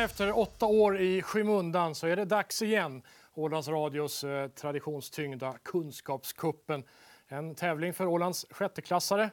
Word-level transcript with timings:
Efter 0.00 0.38
åtta 0.38 0.66
år 0.66 1.00
i 1.00 1.22
skymundan 1.22 1.94
så 1.94 2.06
är 2.06 2.16
det 2.16 2.24
dags 2.24 2.62
igen. 2.62 3.02
Ålands 3.34 3.68
Radios 3.68 4.24
eh, 4.24 4.48
traditionstyngda 4.48 5.54
Kunskapskuppen. 5.62 6.84
En 7.28 7.54
tävling 7.54 7.94
för 7.94 8.06
Ålands 8.06 8.46
sjätteklassare. 8.50 9.30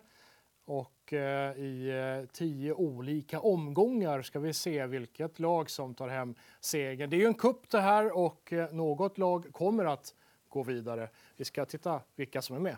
Och 0.66 1.14
eh, 1.14 1.58
i 1.58 1.90
eh, 1.90 2.30
tio 2.34 2.74
olika 2.74 3.40
omgångar 3.40 4.22
ska 4.22 4.40
vi 4.40 4.54
se 4.54 4.86
vilket 4.86 5.40
lag 5.40 5.70
som 5.70 5.94
tar 5.94 6.08
hem 6.08 6.36
segern. 6.60 7.10
Det 7.10 7.16
är 7.16 7.20
ju 7.20 7.28
en 7.28 7.34
kupp 7.34 7.70
det 7.70 7.82
här 7.82 8.18
och 8.18 8.54
något 8.72 9.18
lag 9.18 9.46
kommer 9.52 9.86
att 9.86 10.14
gå 10.50 10.64
vidare. 10.64 11.10
Vi 11.36 11.46
ska 11.46 11.66
titta 11.66 12.02
vilka 12.16 12.42
som 12.42 12.56
är 12.56 12.60
med. 12.60 12.78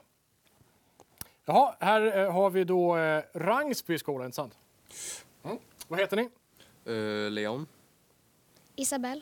Jaha, 1.46 1.76
här 1.80 2.30
har 2.30 2.50
vi 2.50 2.64
då 2.64 2.96
Rangsby 3.34 3.98
skola, 3.98 4.26
inte 4.26 4.36
sant? 4.36 4.58
Mm. 5.44 5.58
Vad 5.88 6.00
heter 6.00 6.18
ni? 6.18 6.30
Leon. 7.30 7.68
Isabelle. 8.82 9.22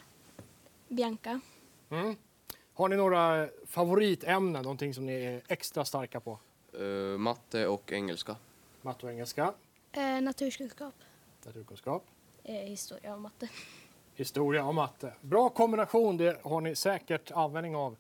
Bianca. 0.88 1.40
Mm. 1.90 2.16
Har 2.74 2.90
ni 2.90 2.96
några 2.96 3.50
favoritämnen, 3.68 4.64
någonting 4.64 4.94
som 4.94 5.06
ni 5.06 5.14
är 5.26 5.42
extra 5.48 5.86
starka 5.86 6.20
på? 6.20 6.40
Eh, 6.80 7.18
matte 7.18 7.68
och 7.68 7.92
engelska. 7.92 8.36
Matte 8.82 9.06
och 9.06 9.12
engelska, 9.12 9.54
Eh, 9.92 10.22
naturkunskap. 10.22 10.94
naturkunskap, 11.46 12.06
Eh, 12.44 12.54
historia 12.56 13.14
och 13.16 13.22
matte. 13.22 13.50
historia 14.16 14.66
och 14.66 14.76
matte. 14.76 15.14
Bra 15.22 15.50
kombination, 15.50 16.18
det 16.18 16.42
har 16.44 16.62
ni 16.62 16.76
säkert 16.76 17.32
användning 17.32 17.76
av 17.76 17.98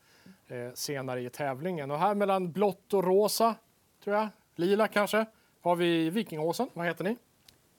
eh, 0.47 0.73
senare 0.73 1.21
i 1.21 1.29
tävlingen. 1.29 1.91
Och 1.91 1.99
här 1.99 2.15
mellan 2.15 2.51
blått 2.51 2.93
och 2.93 3.03
rosa, 3.03 3.55
tror 4.03 4.15
jag, 4.15 4.27
lila 4.55 4.87
kanske, 4.87 5.25
har 5.61 5.75
vi 5.75 6.09
Vikingåsen. 6.09 6.69
Vad 6.73 6.85
heter 6.85 7.03
ni? 7.03 7.17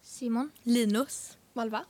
Simon. 0.02 0.50
Linus. 0.62 1.38
Malva. 1.52 1.84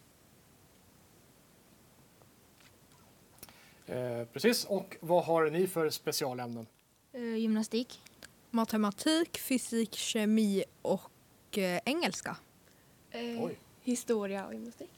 Eh, 3.87 4.25
precis, 4.33 4.65
och 4.65 4.97
vad 5.01 5.25
har 5.25 5.51
ni 5.51 5.67
för 5.67 5.91
specialämnen? 5.91 6.67
Eh, 7.13 7.37
gymnastik. 7.37 8.03
Matematik, 8.51 9.39
fysik, 9.39 9.95
kemi 9.95 10.65
och 10.83 11.59
eh, 11.59 11.81
engelska. 11.85 12.37
Eh, 13.11 13.21
Oj. 13.45 13.59
historia 13.83 14.47
och 14.47 14.53
gymnastik. 14.55 14.91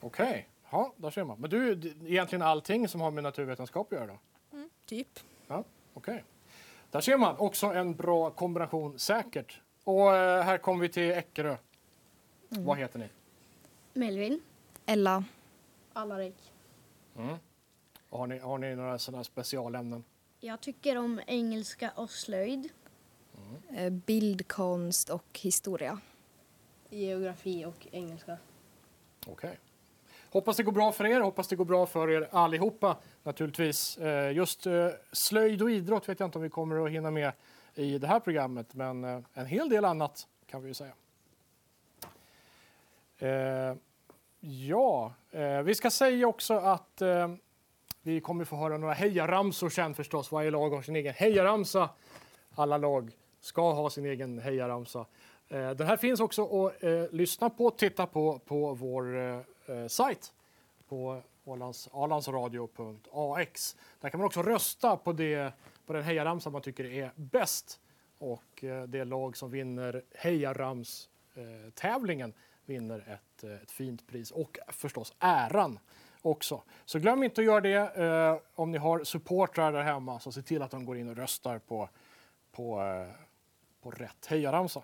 Okej, 0.00 0.48
ja, 0.70 0.92
där 0.96 1.10
ser 1.10 1.24
man. 1.24 1.40
Men 1.40 1.50
du, 1.50 1.74
d- 1.74 1.92
egentligen 2.06 2.42
allting 2.42 2.88
som 2.88 3.00
har 3.00 3.10
med 3.10 3.22
naturvetenskap 3.22 3.92
att 3.92 3.98
göra 3.98 4.06
då? 4.06 4.18
Typ. 4.86 5.20
Ja, 5.46 5.64
okej. 5.94 6.24
Där 6.90 7.00
ser 7.00 7.16
man 7.16 7.36
också 7.38 7.66
en 7.66 7.94
bra 7.94 8.30
kombination 8.30 8.98
säkert. 8.98 9.60
Och 9.84 10.14
eh, 10.16 10.42
här 10.42 10.58
kommer 10.58 10.80
vi 10.82 10.88
till 10.88 11.10
Eckerö. 11.10 11.56
Vad 12.48 12.78
heter 12.78 12.98
ni? 12.98 13.08
Melvin. 13.94 14.40
Ella. 14.86 15.24
Allarik. 15.92 16.52
Och 17.14 17.22
Har 18.10 18.26
ni, 18.26 18.38
har 18.38 18.58
ni 18.58 18.74
några 18.76 18.98
sådana 18.98 19.24
specialämnen? 19.24 20.04
Jag 20.40 20.60
tycker 20.60 20.98
om 20.98 21.20
engelska 21.26 21.90
och 21.94 22.10
slöjd. 22.10 22.68
Eh, 23.70 23.90
bildkonst 23.90 25.10
och 25.10 25.38
historia. 25.42 26.00
Geografi 26.88 27.64
och 27.64 27.86
engelska. 27.90 28.38
Okej. 29.26 29.58
Hoppas 30.30 30.56
det 30.56 30.62
går 30.62 30.72
bra 30.72 30.92
för 30.92 31.06
er, 31.06 31.20
hoppas 31.20 31.48
det 31.48 31.56
går 31.56 31.64
bra 31.64 31.86
för 31.86 32.10
er 32.10 32.28
allihopa 32.32 32.96
naturligtvis. 33.22 33.98
Eh, 33.98 34.32
Just 34.32 34.66
eh, 34.66 34.88
slöjd 35.12 35.62
och 35.62 35.70
idrott 35.70 36.08
vet 36.08 36.20
jag 36.20 36.26
inte 36.26 36.38
om 36.38 36.42
vi 36.42 36.50
kommer 36.50 36.86
att 36.86 36.90
hinna 36.90 37.10
med 37.10 37.32
i 37.74 37.98
det 37.98 38.06
här 38.06 38.20
programmet, 38.20 38.74
men 38.74 39.04
en 39.34 39.46
hel 39.46 39.68
del 39.68 39.84
annat 39.84 40.26
kan 40.46 40.62
vi 40.62 40.68
ju 40.68 40.74
säga. 40.74 40.92
Ja, 44.40 45.12
vi 45.64 45.74
ska 45.74 45.90
säga 45.90 46.26
också 46.28 46.54
att 46.54 47.02
vi 48.08 48.20
kommer 48.20 48.44
få 48.44 48.56
höra 48.56 48.78
några 48.78 48.94
hejaramsor 48.94 49.68
sen 49.68 49.94
förstås. 49.94 50.32
Varje 50.32 50.50
lag 50.50 50.70
har 50.70 50.82
sin 50.82 50.96
egen 50.96 51.14
hejaramsa. 51.14 51.90
Alla 52.54 52.78
lag 52.78 53.10
ska 53.40 53.72
ha 53.72 53.90
sin 53.90 54.06
egen 54.06 54.38
hejaramsa. 54.38 55.06
Eh, 55.48 55.70
den 55.70 55.86
här 55.86 55.96
finns 55.96 56.20
också 56.20 56.66
att 56.66 56.82
eh, 56.82 57.04
lyssna 57.10 57.50
på, 57.50 57.70
titta 57.70 58.06
på 58.06 58.38
på 58.38 58.74
vår 58.74 59.16
eh, 59.16 59.40
eh 59.66 59.86
sajt 59.88 60.32
på 60.88 61.22
alandsradio.ax. 61.92 63.76
Där 64.00 64.08
kan 64.08 64.20
man 64.20 64.26
också 64.26 64.42
rösta 64.42 64.96
på, 64.96 65.12
det, 65.12 65.52
på 65.86 65.92
den 65.92 66.02
hejaramsa 66.02 66.50
man 66.50 66.62
tycker 66.62 66.84
är 66.84 67.10
bäst. 67.14 67.80
Och 68.18 68.64
eh, 68.64 68.82
det 68.82 69.04
lag 69.04 69.36
som 69.36 69.50
vinner 69.50 70.02
hejarams-tävlingen 70.14 72.30
eh, 72.30 72.36
vinner 72.66 73.04
ett, 73.08 73.44
ett 73.44 73.70
fint 73.70 74.06
pris 74.06 74.30
och 74.30 74.58
förstås 74.68 75.14
äran 75.18 75.78
också. 76.30 76.62
Så 76.84 76.98
glöm 76.98 77.22
inte 77.22 77.40
att 77.40 77.44
göra 77.44 77.60
det. 77.60 77.96
Eh, 77.96 78.36
om 78.54 78.70
ni 78.70 78.78
har 78.78 79.04
supportrar 79.04 79.72
där 79.72 79.82
hemma 79.82 80.20
så 80.20 80.32
se 80.32 80.42
till 80.42 80.62
att 80.62 80.70
de 80.70 80.84
går 80.84 80.96
in 80.96 81.08
och 81.08 81.16
röstar 81.16 81.58
på, 81.58 81.88
på, 82.52 82.82
eh, 82.82 83.14
på 83.82 83.90
rätt 83.90 84.26
hejaramsa. 84.26 84.82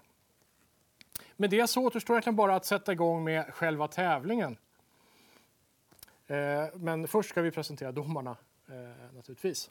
Med 1.36 1.50
det 1.50 1.66
så 1.66 1.86
återstår 1.86 2.14
egentligen 2.14 2.36
bara 2.36 2.56
att 2.56 2.64
sätta 2.64 2.92
igång 2.92 3.24
med 3.24 3.54
själva 3.54 3.88
tävlingen. 3.88 4.56
Eh, 6.26 6.64
men 6.74 7.08
först 7.08 7.30
ska 7.30 7.42
vi 7.42 7.50
presentera 7.50 7.92
domarna 7.92 8.36
eh, 8.68 9.14
naturligtvis. 9.14 9.70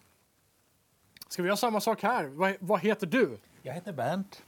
Ska 1.28 1.42
vi 1.42 1.48
göra 1.48 1.58
samma 1.58 1.82
sak 1.82 2.04
här? 2.04 2.26
Vad, 2.26 2.56
vad 2.60 2.80
heter 2.80 3.08
du? 3.08 3.38
Jag 3.62 3.74
heter 3.74 3.94
Bernt. 3.94 4.44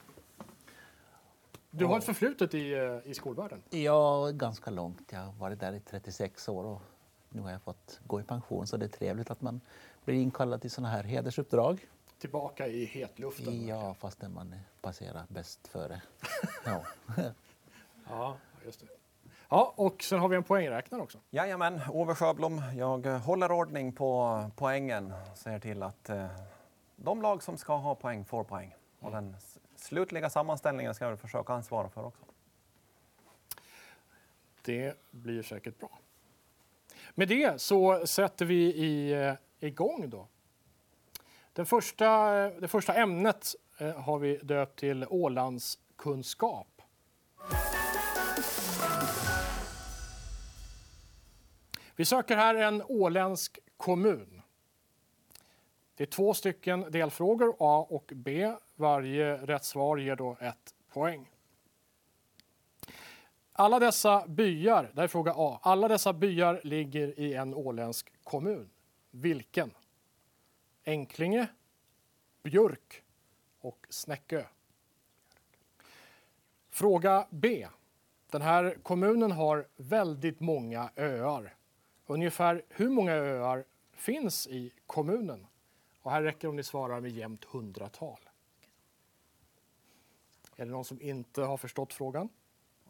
Du 1.78 1.86
har 1.86 1.98
ett 1.98 2.04
förflutet 2.04 2.54
i, 2.54 2.74
eh, 2.74 3.12
i 3.12 3.14
skolvärlden. 3.14 3.62
Är 3.72 4.32
ganska 4.32 4.72
långt. 4.72 5.10
Jag 5.12 5.20
har 5.20 5.34
varit 5.34 5.60
där 5.60 5.74
i 5.74 5.80
36 5.80 6.50
år 6.50 6.64
och 6.64 6.82
nu 7.36 7.42
har 7.42 7.52
jag 7.52 7.62
fått 7.62 8.00
gå 8.08 8.20
i 8.20 8.24
pension 8.24 8.68
så 8.68 8.78
det 8.78 8.86
är 8.86 8.90
trevligt 8.90 9.32
att 9.32 9.42
man 9.42 9.62
blir 10.06 10.16
inkallad 10.16 10.62
till 10.62 10.72
sådana 10.72 10.90
här 10.90 11.04
hedersuppdrag. 11.04 11.88
Tillbaka 12.20 12.68
i 12.68 12.86
hetluften. 12.86 13.68
Ja, 13.68 13.94
fastän 13.94 14.34
man 14.34 14.56
passerar 14.82 15.26
bäst 15.28 15.68
före. 15.68 16.02
Ja. 16.66 16.84
Ja, 18.10 18.38
just 18.66 18.80
det. 18.80 18.88
Ja, 19.50 19.74
och 19.76 20.04
sen 20.04 20.20
har 20.20 20.30
vi 20.30 20.36
en 20.36 20.44
poängräknare 20.44 21.02
också. 21.02 21.18
Jajamän, 21.30 21.82
Ove 21.90 22.16
Sjöblom. 22.16 22.62
Jag 22.76 23.20
håller 23.20 23.52
ordning 23.52 23.94
på 23.94 24.44
poängen. 24.56 25.14
Ser 25.36 25.60
till 25.60 25.84
att 25.84 26.10
eh, 26.10 26.28
de 26.96 27.22
lag 27.22 27.44
som 27.44 27.58
ska 27.58 27.76
ha 27.76 27.96
poäng 27.96 28.26
får 28.26 28.44
poäng. 28.44 28.76
Och 29.00 29.12
den 29.12 29.36
slutliga 29.76 30.30
sammanställningen 30.30 30.96
ska 30.96 31.06
jag 31.06 31.20
försöka 31.20 31.54
ansvara 31.54 31.90
för 31.90 32.06
också. 32.06 32.26
Det 34.62 34.98
blir 35.12 35.44
säkert 35.44 35.80
bra. 35.80 36.00
Med 37.18 37.28
det 37.28 37.62
så 37.62 38.08
sätter 38.08 38.46
vi 38.46 38.74
i, 38.74 39.12
eh, 39.12 39.34
igång 39.60 40.10
då. 40.10 40.28
Den 41.54 41.66
första, 41.66 42.38
eh, 42.46 42.52
det 42.60 42.68
första 42.68 42.94
ämnet 42.94 43.56
eh, 43.78 44.02
har 44.02 44.20
vi 44.20 44.38
döpt 44.38 44.80
till 44.80 45.06
Ålandskunskap. 45.10 46.82
Vi 51.96 52.06
söker 52.06 52.38
här 52.38 52.56
en 52.56 52.84
åländsk 52.88 53.60
kommun. 53.78 54.42
Det 55.96 56.04
är 56.04 56.08
två 56.08 56.34
stycken 56.34 56.86
delfrågor, 56.92 57.56
A 57.60 57.88
och 57.90 58.12
B. 58.16 58.54
Varje 58.76 59.38
rätt 59.38 59.66
svar 59.66 59.98
ger 59.98 60.16
då 60.16 60.38
ett 60.40 60.74
poäng. 60.94 61.30
Alla 63.58 63.80
dessa 63.80 64.28
byar, 64.28 64.92
där 64.94 65.04
är 65.04 65.08
fråga 65.08 65.34
A. 65.36 65.60
Alla 65.62 65.88
dessa 65.88 66.14
byar 66.14 66.62
ligger 66.64 67.20
i 67.20 67.34
en 67.34 67.54
åländsk 67.54 68.14
kommun. 68.24 68.70
Vilken? 69.12 69.72
Enklinge, 70.86 71.48
Björk 72.44 73.04
och 73.60 73.88
Snäckö. 73.90 74.44
Fråga 76.70 77.28
B. 77.30 77.68
Den 78.30 78.42
här 78.42 78.78
kommunen 78.84 79.32
har 79.32 79.68
väldigt 79.76 80.40
många 80.40 80.90
öar. 80.96 81.56
Ungefär 82.06 82.64
hur 82.70 82.90
många 82.90 83.14
öar 83.14 83.66
finns 83.94 84.48
i 84.48 84.72
kommunen? 84.86 85.48
Och 86.02 86.12
här 86.12 86.24
räcker 86.24 86.48
om 86.48 86.56
ni 86.56 86.64
svarar 86.64 87.02
med 87.02 87.12
jämnt 87.12 87.46
hundratal. 87.46 88.20
Är 90.56 90.66
det 90.66 90.72
någon 90.72 90.86
som 90.86 91.02
inte 91.02 91.42
har 91.42 91.58
förstått 91.58 91.94
frågan? 91.94 92.30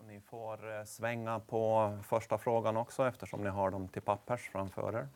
Ni 0.07 0.19
får 0.19 0.78
eh, 0.78 0.84
svänga 0.84 1.40
på 1.40 1.98
första 2.04 2.38
frågan 2.38 2.78
också 2.78 3.07
eftersom 3.07 3.44
ni 3.44 3.50
har 3.50 3.72
dem 3.72 3.88
till 3.88 4.02
pappers 4.02 4.50
framför 4.50 4.98
er. 4.98 5.07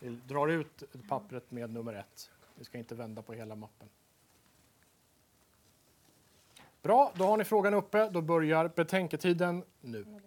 Vi 0.00 0.08
drar 0.08 0.48
ut 0.48 0.82
pappret 1.08 1.50
med 1.50 1.70
nummer 1.70 1.94
ett. 1.94 2.30
Vi 2.54 2.64
ska 2.64 2.78
inte 2.78 2.94
vända 2.94 3.22
på 3.22 3.32
hela 3.32 3.54
mappen. 3.54 3.88
Bra, 6.82 7.12
då 7.14 7.24
har 7.24 7.36
ni 7.36 7.44
frågan 7.44 7.74
uppe. 7.74 8.08
Då 8.10 8.20
börjar 8.20 8.68
betänketiden 8.68 9.64
nu. 9.80 10.20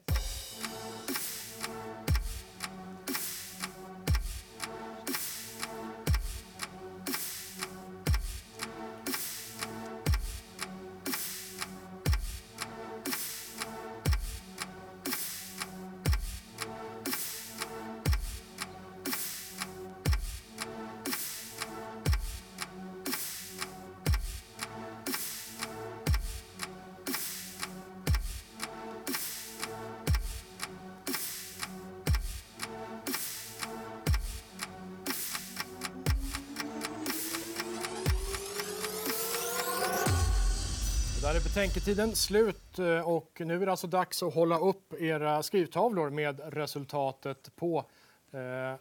Där 41.27 41.35
är 41.35 41.39
betänketiden 41.39 42.15
slut 42.15 42.79
eh, 42.79 43.09
och 43.09 43.41
nu 43.45 43.61
är 43.61 43.65
det 43.65 43.71
alltså 43.71 43.87
dags 43.87 44.23
att 44.23 44.33
hålla 44.33 44.59
upp 44.59 44.93
era 44.93 45.43
skrivtavlor 45.43 46.09
med 46.09 46.41
resultatet 46.53 47.55
på. 47.55 47.85
Eh, 48.31 48.75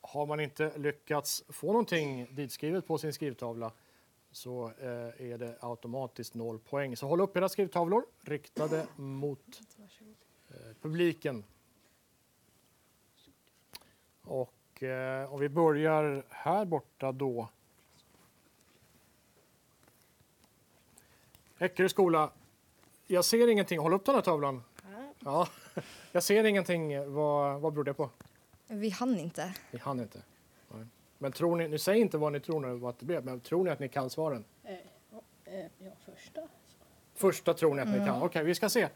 har 0.00 0.26
man 0.26 0.40
inte 0.40 0.78
lyckats 0.78 1.44
få 1.48 1.66
någonting 1.66 2.34
ditskrivet 2.34 2.86
på 2.86 2.98
sin 2.98 3.12
skrivtavla 3.12 3.72
så 4.32 4.72
eh, 4.78 5.30
är 5.32 5.38
det 5.38 5.56
automatiskt 5.60 6.34
noll 6.34 6.58
poäng. 6.58 6.96
Så 6.96 7.06
håll 7.06 7.20
upp 7.20 7.36
era 7.36 7.48
skrivtavlor 7.48 8.04
riktade 8.22 8.86
mot 8.96 9.60
eh, 10.48 10.54
publiken. 10.82 11.44
Och 14.22 14.82
eh, 14.82 15.32
om 15.34 15.40
vi 15.40 15.48
börjar 15.48 16.24
här 16.30 16.64
borta 16.64 17.12
då. 17.12 17.48
Eckerö 21.58 21.88
skola. 21.88 22.30
Jag 23.06 23.24
ser 23.24 23.48
ingenting. 23.48 23.78
Håll 23.78 23.92
upp 23.92 24.04
den 24.04 24.14
här 24.14 24.22
tavlan. 24.22 24.62
Ja. 25.18 25.48
Jag 26.12 26.22
ser 26.22 26.44
ingenting. 26.44 27.14
Vad, 27.14 27.60
vad 27.60 27.72
beror 27.72 27.84
det 27.84 27.94
på? 27.94 28.10
Vi 28.66 28.90
hann 28.90 29.18
inte. 29.18 29.54
Ni 29.70 29.78
hann 29.78 30.00
inte. 30.00 30.22
Nej. 30.68 30.86
Men 31.18 31.32
tror 31.32 31.56
ni, 31.56 31.68
ni 31.68 31.78
säger 31.78 32.00
inte 32.00 32.18
vad 32.18 32.32
ni 32.32 32.40
tror 32.40 32.60
nu 32.60 32.74
vad 32.74 32.94
det 32.98 33.06
blev, 33.06 33.24
men 33.24 33.40
tror 33.40 33.64
ni 33.64 33.70
att 33.70 33.78
ni 33.78 33.88
kan 33.88 34.10
svaren? 34.10 34.44
Eh, 34.64 34.72
eh, 35.44 35.66
ja, 35.78 35.90
första. 36.04 36.40
Första 37.14 37.54
tror 37.54 37.74
ni 37.74 37.82
att 37.82 37.88
ni 37.88 37.98
kan. 37.98 38.22
Okej, 38.22 38.44
vi 38.44 38.54
ska 38.54 38.68
se 38.68 38.82
eh, 38.82 38.88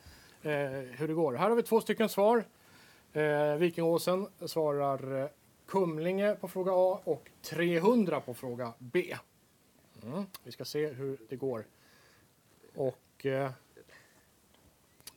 hur 0.73 1.09
det 1.09 1.15
går. 1.15 1.35
Här 1.35 1.49
har 1.49 1.57
vi 1.57 1.63
två 1.63 1.81
stycken 1.81 2.09
svar. 2.09 2.45
Eh, 3.13 3.55
Vikingåsen 3.55 4.29
svarar 4.47 5.23
eh, 5.23 5.29
Kumlinge 5.67 6.35
på 6.35 6.49
fråga 6.49 6.73
A 6.75 7.01
och 7.05 7.31
300 7.43 8.21
på 8.21 8.35
fråga 8.35 8.73
B. 8.79 9.17
Mm. 10.03 10.25
Vi 10.45 10.53
ska 10.53 10.65
se 10.65 10.89
hur 10.89 11.19
det 11.29 11.37
går. 11.37 11.65
Och 12.75 13.27
eh, 13.27 13.51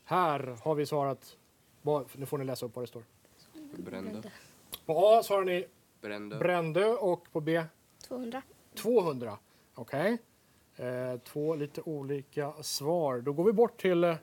här 0.06 0.58
har 0.64 0.76
vi 0.76 0.86
svarat. 0.86 1.38
vad- 1.82 2.06
Nu 2.16 2.26
får 2.26 2.38
ni 2.38 2.46
läsa 2.46 2.66
upp 2.66 2.76
vad 2.76 2.84
det 2.84 2.88
står. 2.88 3.04
Brände. 3.78 4.32
På 4.86 5.08
A 5.08 5.24
svarar 5.24 5.46
ni 5.46 5.66
Brände. 6.02 6.38
Brändö 6.38 6.86
och 6.86 7.32
på 7.32 7.42
B 7.42 7.64
200. 8.08 8.42
200. 8.76 9.38
Okej. 9.76 10.18
Eh, 10.76 11.18
två 11.24 11.56
lite 11.56 11.82
olika 11.82 12.54
svar. 12.64 13.20
Då 13.22 13.34
går 13.34 13.44
vi 13.44 13.52
bort 13.54 13.82
till, 13.82 14.04
eh, 14.04 14.16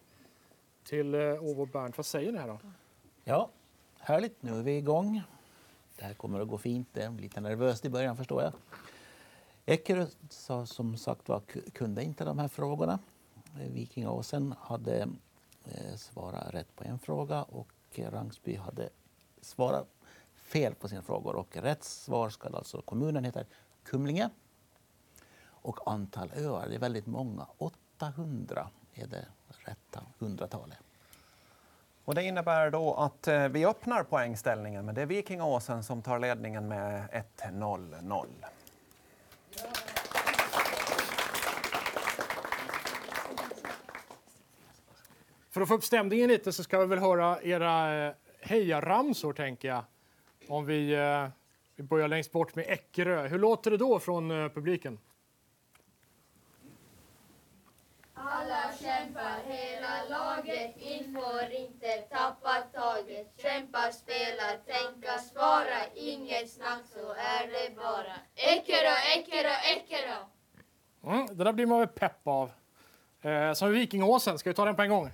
till 0.85 1.15
eh, 1.15 1.21
Ove 1.21 1.61
och 1.63 1.69
Bernt. 1.69 1.97
Vad 1.97 2.07
säger 2.07 2.33
ni 2.33 2.39
här 2.39 2.49
då? 2.49 2.59
Ja, 3.25 3.51
härligt. 3.99 4.43
Nu 4.43 4.59
är 4.59 4.63
vi 4.63 4.77
igång. 4.77 5.23
Det 5.97 6.05
här 6.05 6.15
kommer 6.15 6.41
att 6.41 6.49
gå 6.49 6.59
fint. 6.59 6.89
Det 6.93 7.03
är 7.03 7.11
lite 7.11 7.41
nervöst 7.41 7.85
i 7.85 7.89
början 7.91 8.17
förstår 8.17 8.43
jag. 8.43 8.53
Eckerö 9.67 10.07
sa 10.29 10.67
som 10.67 10.97
sagt 10.97 11.29
var 11.29 11.41
ku- 11.41 11.71
kunde 11.71 12.05
inte 12.05 12.25
de 12.25 12.39
här 12.39 12.49
frågorna. 12.49 12.99
Vikingaåsen 13.55 14.55
hade 14.61 15.09
eh, 15.65 15.95
svarat 15.97 16.55
rätt 16.55 16.77
på 16.77 16.85
en 16.85 16.99
fråga 16.99 17.43
och 17.43 17.69
Rangsby 17.97 18.57
hade 18.57 18.89
svarat 19.41 19.87
fel 20.35 20.75
på 20.75 20.89
sina 20.89 21.03
frågor. 21.03 21.37
Och 21.37 21.57
rätt 21.57 21.85
svar 21.85 22.31
ska 22.31 22.49
alltså 22.49 22.83
kommunen 22.83 23.25
heter 23.25 23.47
Kumlinge. 23.85 24.31
Och 25.43 25.93
antal 25.93 26.31
öar, 26.37 26.69
det 26.69 26.75
är 26.75 26.79
väldigt 26.79 27.07
många. 27.07 27.47
800 27.59 28.71
är 28.95 29.07
det 29.07 29.27
rätta 29.49 30.03
hundratalet. 30.19 30.79
Och 32.05 32.15
det 32.15 32.23
innebär 32.23 32.71
då 32.71 32.95
att 32.95 33.29
eh, 33.29 33.49
vi 33.49 33.67
öppnar 33.67 34.03
poängställningen, 34.03 34.87
men 34.87 34.95
det 34.95 35.03
är 35.03 35.07
Vikingaåsen 35.07 35.85
som 35.85 36.03
tar 36.03 36.19
ledningen 36.19 36.69
med 36.69 37.25
1-0-0. 37.37 38.27
För 45.51 45.61
att 45.61 45.69
få 45.69 45.75
upp 45.75 45.85
stämningen 45.85 46.29
lite 46.29 46.53
så 46.53 46.63
ska 46.63 46.79
vi 46.79 46.87
väl 46.87 46.99
höra 46.99 47.43
era 47.43 48.07
eh, 48.07 48.15
hejaramsor 48.41 49.33
tänker 49.33 49.69
jag. 49.69 49.85
Om 50.49 50.67
vi, 50.67 50.93
eh, 50.95 51.29
vi 51.77 51.83
börjar 51.83 52.09
längst 52.09 52.33
bort 52.33 52.55
med 52.55 52.65
Eckerö. 52.69 53.29
Hur 53.29 53.39
låter 53.39 53.71
det 53.71 53.77
då 53.77 53.99
från 53.99 54.31
eh, 54.31 54.49
publiken? 54.49 54.99
Alla 58.15 58.73
kämpar, 58.81 59.41
hela 59.47 60.05
laget, 60.09 60.77
in 60.77 61.15
får 61.15 61.53
inte 61.53 61.97
tappa 61.97 62.63
taget. 62.73 63.35
Kämpa, 63.43 63.93
spela, 63.93 64.45
tänka, 64.67 65.19
svara, 65.19 65.87
inget 65.95 66.51
snack, 66.51 66.83
så 66.95 67.13
är 67.13 67.47
det 67.47 67.77
bara. 67.77 68.15
Eckerö, 68.35 68.95
Eckerö, 69.17 69.53
Eckerö! 69.77 70.17
Mm, 71.05 71.27
det 71.27 71.45
där 71.45 71.53
blir 71.53 71.67
man 71.67 71.79
väl 71.79 71.89
pepp 71.89 72.27
av. 72.27 72.51
Eh, 73.23 73.53
som 73.53 73.73
Vikingåsen, 73.73 74.39
ska 74.39 74.51
vi 74.51 74.55
ta 74.55 74.65
den 74.65 74.77
på 74.77 74.83
en 74.83 74.91
gång? 74.91 75.11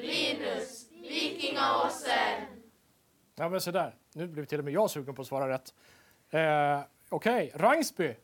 Linus, 0.00 0.86
Vikingaåsen. 0.90 2.40
Ja, 3.34 3.48
men 3.48 3.60
så 3.60 3.70
där. 3.70 3.94
Nu 4.12 4.26
blev 4.26 4.44
till 4.44 4.58
och 4.58 4.64
med 4.64 4.74
jag 4.74 4.90
sugen 4.90 5.14
på 5.14 5.22
att 5.22 5.28
svara 5.28 5.48
rätt. 5.48 5.74
Eh, 6.30 6.80
Okej, 7.08 7.52
Rangsby. 7.54 8.14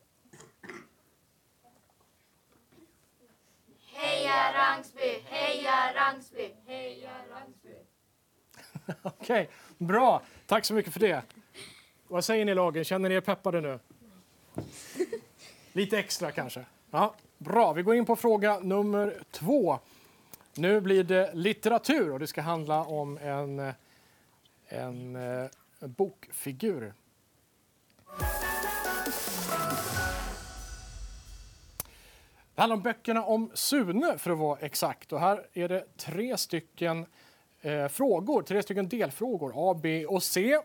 Heja 3.92 4.52
Rangsby, 4.54 5.22
heja 5.24 5.94
Rangsby, 5.94 6.54
heja 6.66 7.10
Rangsby. 7.30 7.74
Okej, 9.02 9.48
bra. 9.78 10.22
Tack 10.46 10.64
så 10.64 10.74
mycket 10.74 10.92
för 10.92 11.00
det. 11.00 11.22
Vad 12.08 12.24
säger 12.24 12.44
ni 12.44 12.54
lagen? 12.54 12.84
Känner 12.84 13.08
ni 13.08 13.14
er 13.14 13.20
peppade 13.20 13.60
nu? 13.60 13.78
Lite 15.72 15.98
extra 15.98 16.32
kanske? 16.32 16.64
Ja, 16.90 17.14
bra. 17.38 17.72
Vi 17.72 17.82
går 17.82 17.94
in 17.94 18.06
på 18.06 18.16
fråga 18.16 18.58
nummer 18.60 19.22
två. 19.30 19.78
Nu 20.60 20.80
blir 20.80 21.04
det 21.04 21.30
litteratur 21.34 22.12
och 22.12 22.18
det 22.18 22.26
ska 22.26 22.40
handla 22.40 22.84
om 22.84 23.18
en, 23.18 23.72
en, 24.68 25.16
en 25.16 25.50
bokfigur. 25.80 26.94
Det 32.54 32.60
handlar 32.60 32.76
om 32.76 32.82
böckerna 32.82 33.24
om 33.24 33.50
Sune 33.54 34.18
för 34.18 34.30
att 34.30 34.38
vara 34.38 34.58
exakt. 34.58 35.12
Och 35.12 35.20
här 35.20 35.46
är 35.52 35.68
det 35.68 35.96
tre 35.96 36.36
stycken 36.36 37.06
eh, 37.60 37.88
frågor, 37.88 38.42
tre 38.42 38.62
stycken 38.62 38.88
delfrågor, 38.88 39.52
A, 39.54 39.78
B 39.82 40.06
och 40.06 40.22
C. 40.22 40.58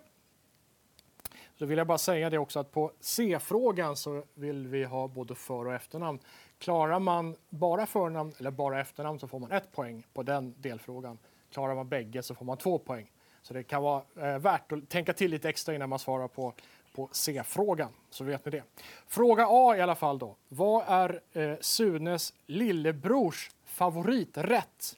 Så 1.56 1.66
vill 1.66 1.78
jag 1.78 1.88
bara 1.88 1.98
säga 1.98 2.30
det 2.30 2.38
också 2.38 2.60
att 2.60 2.72
på 2.72 2.92
C-frågan 3.00 3.96
så 3.96 4.24
vill 4.34 4.68
vi 4.68 4.84
ha 4.84 5.08
både 5.08 5.36
för 5.36 5.66
och 5.68 5.74
efternamn. 5.74 6.20
Klarar 6.60 7.00
man 7.00 7.36
bara 7.50 7.86
förnamn 7.86 8.34
eller 8.38 8.52
bara 8.52 8.82
efternamn 8.82 9.20
så 9.20 9.28
får 9.28 9.40
man 9.40 9.52
ett 9.52 9.72
poäng 9.72 10.04
på 10.14 10.24
den 10.24 10.56
delfrågan. 10.58 11.18
Klarar 11.52 11.76
man 11.76 11.90
bägge 11.90 12.24
så 12.24 12.36
får 12.36 12.46
man 12.46 12.58
två 12.58 12.80
poäng. 12.80 13.12
Så 13.42 13.54
det 13.54 13.64
kan 13.64 13.84
vara 13.84 14.04
eh, 14.16 14.40
värt 14.40 14.72
att 14.72 14.90
tänka 14.90 15.14
till 15.14 15.32
lite 15.32 15.50
extra 15.50 15.76
innan 15.76 15.90
man 15.90 16.00
svarar 16.00 16.28
på, 16.28 16.54
på 16.96 17.10
C-frågan. 17.12 17.92
Så 18.10 18.24
vet 18.24 18.46
ni 18.46 18.52
det. 18.52 18.64
Fråga 19.08 19.48
A 19.50 19.76
i 19.78 19.82
alla 19.82 19.96
fall 19.96 20.20
då. 20.20 20.36
Vad 20.48 20.84
är 20.88 21.22
eh, 21.34 21.58
Sunes 21.62 22.34
lillebrors 22.46 23.52
favoriträtt? 23.66 24.98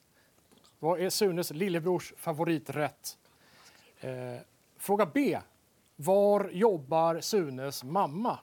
Vad 0.78 1.00
är 1.00 1.10
Sunes 1.10 1.50
lillebrors 1.50 2.12
favoriträtt? 2.16 3.18
Eh, 4.00 4.10
fråga 4.78 5.06
B. 5.14 5.38
Var 5.96 6.50
jobbar 6.52 7.20
Sunes 7.20 7.84
mamma? 7.84 8.38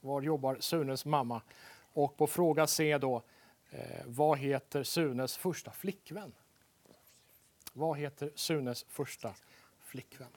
Var 0.00 0.22
jobbar 0.22 0.56
Sunes 0.60 1.04
mamma? 1.04 1.42
Och 1.94 2.16
på 2.16 2.26
fråga 2.26 2.66
C 2.66 2.98
då. 2.98 3.22
Eh, 3.70 4.02
vad 4.06 4.38
heter 4.38 4.82
Sunes 4.82 5.36
första 5.36 5.70
flickvän? 5.70 6.32
Vad 7.72 7.98
heter 7.98 8.30
Sunes 8.34 8.84
första 8.88 9.34
flickvän? 9.80 10.28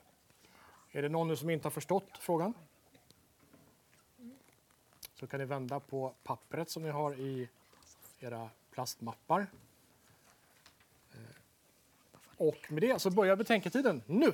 Är 0.91 1.01
det 1.01 1.09
någon 1.09 1.27
nu 1.27 1.35
som 1.35 1.49
inte 1.49 1.65
har 1.65 1.71
förstått 1.71 2.09
frågan? 2.19 2.53
Så 5.19 5.27
kan 5.27 5.39
ni 5.39 5.45
vända 5.45 5.79
på 5.79 6.13
pappret 6.23 6.69
som 6.69 6.83
ni 6.83 6.89
har 6.89 7.19
i 7.19 7.49
era 8.19 8.49
plastmappar. 8.71 9.47
Eh, 11.13 11.19
och 12.37 12.71
med 12.71 12.81
det 12.83 13.01
så 13.01 13.09
börjar 13.09 13.35
betänketiden 13.35 14.01
nu. 14.05 14.33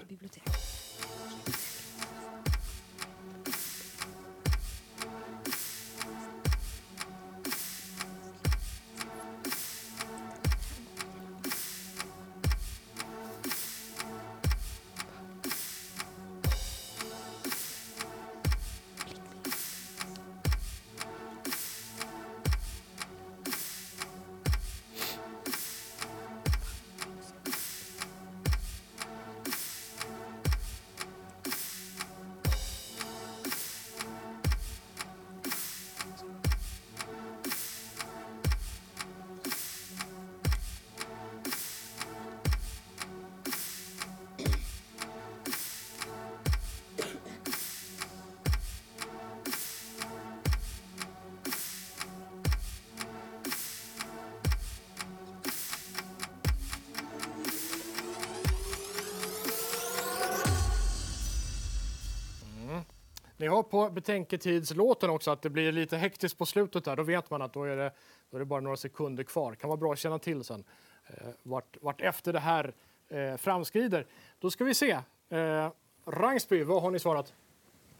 På 63.87 63.93
betänketidslåten 63.93 65.09
också 65.09 65.31
att 65.31 65.41
det 65.41 65.49
blir 65.49 65.71
lite 65.71 65.97
hektiskt 65.97 66.37
på 66.37 66.45
slutet 66.45 66.85
där. 66.85 66.95
Då 66.95 67.03
vet 67.03 67.29
man 67.29 67.41
att 67.41 67.53
då 67.53 67.63
är 67.63 67.75
det, 67.75 67.91
då 68.29 68.37
är 68.37 68.39
det 68.39 68.45
bara 68.45 68.61
några 68.61 68.77
sekunder 68.77 69.23
kvar. 69.23 69.55
kan 69.55 69.67
vara 69.69 69.77
bra 69.77 69.93
att 69.93 69.99
känna 69.99 70.19
till 70.19 70.43
sen 70.43 70.63
eh, 71.07 71.27
vart, 71.43 71.77
vart 71.81 72.01
efter 72.01 72.33
det 72.33 72.39
här 72.39 72.73
eh, 73.09 73.37
framskrider. 73.37 74.05
Då 74.39 74.51
ska 74.51 74.63
vi 74.63 74.73
se. 74.73 74.91
Eh, 75.29 75.69
Rangsby, 76.05 76.63
vad 76.63 76.81
har 76.81 76.91
ni 76.91 76.99
svarat? 76.99 77.33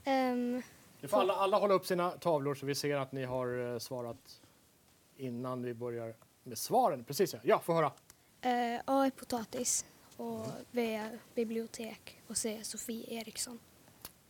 Ehm, 0.04 0.62
Nu 1.02 1.08
får 1.08 1.20
alla, 1.20 1.34
alla 1.36 1.58
hålla 1.58 1.74
upp 1.74 1.86
sina 1.86 2.12
tavlor 2.12 2.56
så 2.56 2.66
vi 2.66 2.75
ser 2.75 2.98
att 2.98 3.12
ni 3.12 3.24
har 3.24 3.74
eh, 3.74 3.80
svarat 3.80 4.42
innan 5.18 5.63
vi 5.63 5.74
börjar 5.74 6.13
med 6.44 6.58
svaren. 6.58 7.04
Precis 7.04 7.34
ja, 7.34 7.40
ja 7.44 7.60
få 7.60 7.74
höra. 7.74 7.92
eh, 8.42 8.82
A 8.86 9.06
är 9.06 9.10
potatis 9.10 9.86
och 10.18 10.46
B 10.72 10.96
är 10.96 11.20
bibliotek 11.36 12.22
och 12.28 12.38
C 12.38 12.58
är 12.58 12.63
Sofie 12.63 13.06
Eriksson. 13.20 13.60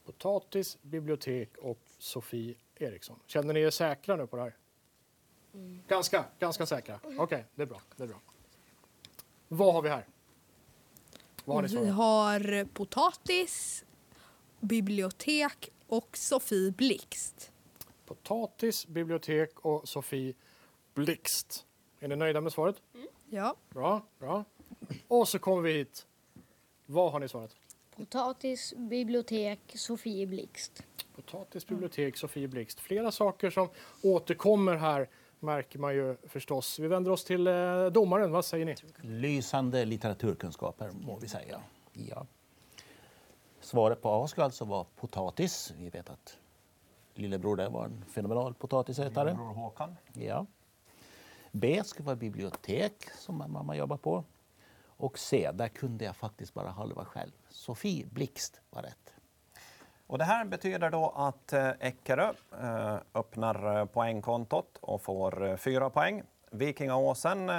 Potatis, 0.05 0.77
bibliotek 0.81 1.57
och 1.57 1.79
Sofie 1.97 2.55
Eriksson. 2.75 3.19
Känner 3.25 3.53
ni 3.53 3.59
er 3.61 3.69
säkra 3.69 4.15
nu 4.15 4.27
på 4.27 4.35
det 4.35 4.41
här? 4.43 4.55
Ganska, 5.87 6.25
ganska 6.39 6.65
säkra. 6.65 6.99
Okej, 7.17 7.45
det 7.55 7.61
är 7.61 7.65
bra. 7.65 7.81
Det 7.95 8.03
är 8.03 8.07
bra. 8.07 8.21
Vad 9.47 9.73
har 9.73 9.81
vi 9.81 9.89
här? 9.89 10.07
Vad 11.45 11.55
har 11.57 11.61
ni 11.61 11.67
Vi 11.67 11.73
svarat? 11.75 11.93
har 11.95 12.65
potatis, 12.65 13.85
bibliotek 14.59 15.69
och 15.87 16.17
Sofie 16.17 16.71
Blixt. 16.71 17.51
Potatis, 18.05 18.87
bibliotek 18.87 19.59
och 19.59 19.89
Sofie 19.89 20.33
Blixt. 20.93 21.65
Är 21.99 22.07
ni 22.07 22.15
nöjda 22.15 22.41
med 22.41 22.53
svaret? 22.53 22.75
Ja. 23.29 23.55
Bra, 23.69 24.01
bra. 24.19 24.43
Och 25.07 25.27
så 25.27 25.39
kommer 25.39 25.61
vi 25.61 25.73
hit. 25.73 26.07
Vad 26.85 27.11
har 27.11 27.19
ni 27.19 27.29
svarat? 27.29 27.55
Potatis, 27.97 28.73
bibliotek, 28.77 29.59
Sofie 29.75 30.27
Blixt. 30.27 30.83
Potatis, 31.15 31.67
bibliotek, 31.67 32.17
Sofie 32.17 32.47
Blixt. 32.47 32.79
Flera 32.79 33.11
saker 33.11 33.49
som 33.49 33.69
återkommer 34.01 34.75
här 34.75 35.09
märker 35.39 35.79
man 35.79 35.95
ju 35.95 36.17
förstås. 36.27 36.79
Vi 36.79 36.87
vänder 36.87 37.11
oss 37.11 37.23
till 37.23 37.47
eh, 37.47 37.85
domaren. 37.85 38.31
Vad 38.31 38.45
säger 38.45 38.65
ni? 38.65 38.75
Lysande 39.01 39.85
litteraturkunskaper 39.85 40.91
må 40.91 41.19
vi 41.19 41.27
säga. 41.27 41.61
Ja. 41.93 42.25
Svaret 43.59 44.01
på 44.01 44.09
A 44.09 44.27
ska 44.27 44.43
alltså 44.43 44.65
vara 44.65 44.83
potatis. 44.95 45.73
Vi 45.77 45.89
vet 45.89 46.09
att 46.09 46.37
lillebror 47.13 47.55
där 47.55 47.69
var 47.69 47.85
en 47.85 48.05
fenomenal 48.05 48.53
potatisätare. 48.53 49.33
Bror 49.33 49.53
Håkan. 49.53 49.95
Ja. 50.13 50.45
B 51.51 51.81
ska 51.85 52.03
vara 52.03 52.15
bibliotek 52.15 53.09
som 53.17 53.37
mamma 53.37 53.75
jobbar 53.75 53.97
på. 53.97 54.23
Och 55.03 55.19
C, 55.19 55.51
där 55.53 55.67
kunde 55.67 56.05
jag 56.05 56.15
faktiskt 56.15 56.53
bara 56.53 56.69
halva 56.69 57.05
själv. 57.05 57.31
Sofie 57.49 58.05
Blixt 58.05 58.61
var 58.69 58.81
rätt. 58.81 59.13
Och 60.07 60.17
det 60.17 60.23
här 60.23 60.45
betyder 60.45 60.89
då 60.89 61.09
att 61.15 61.53
eh, 61.53 61.69
Eckerö 61.79 62.33
eh, 62.61 62.97
öppnar 63.13 63.77
eh, 63.79 63.85
poängkontot 63.85 64.77
och 64.81 65.01
får 65.01 65.57
fyra 65.57 65.89
poäng. 65.89 66.23
Vikingaåsen 66.51 67.51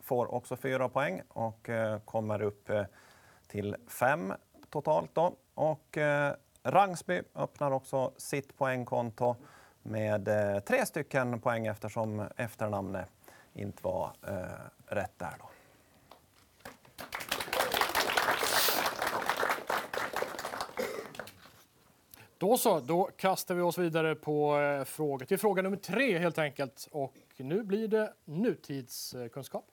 får 0.00 0.34
också 0.34 0.56
fyra 0.56 0.88
poäng 0.88 1.22
och 1.28 1.68
kommer 2.04 2.42
upp 2.42 2.70
till 3.46 3.76
fem 3.88 4.32
totalt. 4.70 5.10
Då. 5.14 5.34
Och 5.54 5.98
Rangsby 6.62 7.22
öppnar 7.34 7.70
också 7.70 8.12
sitt 8.16 8.58
poängkonto 8.58 9.36
med 9.82 10.28
tre 10.66 10.86
stycken 10.86 11.40
poäng 11.40 11.66
eftersom 11.66 12.28
efternamnet 12.36 13.08
inte 13.52 13.82
var 13.82 14.12
rätt 14.86 15.18
där. 15.18 15.34
Då. 15.38 15.53
Då 22.44 22.56
så, 22.56 22.80
då 22.80 23.10
kastar 23.16 23.54
vi 23.54 23.62
oss 23.62 23.78
vidare 23.78 24.14
på 24.14 24.60
eh, 24.60 24.84
fråga, 24.84 25.26
till 25.26 25.38
fråga 25.38 25.62
nummer 25.62 25.76
tre 25.76 26.18
helt 26.18 26.38
enkelt. 26.38 26.88
Och 26.90 27.14
nu 27.36 27.62
blir 27.62 27.88
det 27.88 28.12
nutidskunskap. 28.24 29.66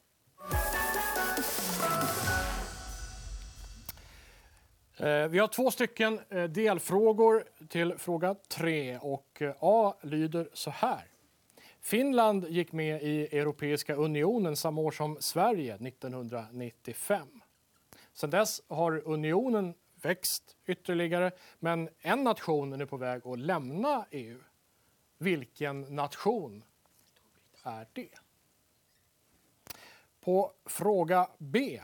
Eh, 4.97 5.27
Vi 5.27 5.39
har 5.39 5.47
två 5.47 5.71
stycken 5.71 6.19
eh, 6.29 6.43
delfrågor 6.43 7.43
till 7.69 7.97
fråga 7.97 8.35
tre 8.49 8.97
och 8.97 9.41
eh, 9.41 9.55
A 9.59 9.93
lyder 10.01 10.49
så 10.53 10.69
här. 10.69 11.03
Finland 11.81 12.47
gick 12.49 12.71
med 12.71 13.03
i 13.03 13.37
Europeiska 13.37 13.95
unionen 13.95 14.55
samma 14.55 14.81
år 14.81 14.91
som 14.91 15.17
Sverige, 15.19 15.75
1995. 15.75 17.27
Sedan 18.13 18.29
dess 18.29 18.61
har 18.67 19.07
unionen 19.07 19.73
växt 20.01 20.55
ytterligare, 20.65 21.31
men 21.59 21.89
en 21.99 22.23
nation 22.23 22.73
är 22.73 22.77
nu 22.77 22.85
på 22.85 22.97
väg 22.97 23.27
att 23.27 23.39
lämna 23.39 24.05
EU. 24.11 24.39
Vilken 25.17 25.81
nation 25.81 26.63
är 27.63 27.87
det? 27.93 28.09
På 30.21 30.51
fråga 30.65 31.27
B. 31.37 31.81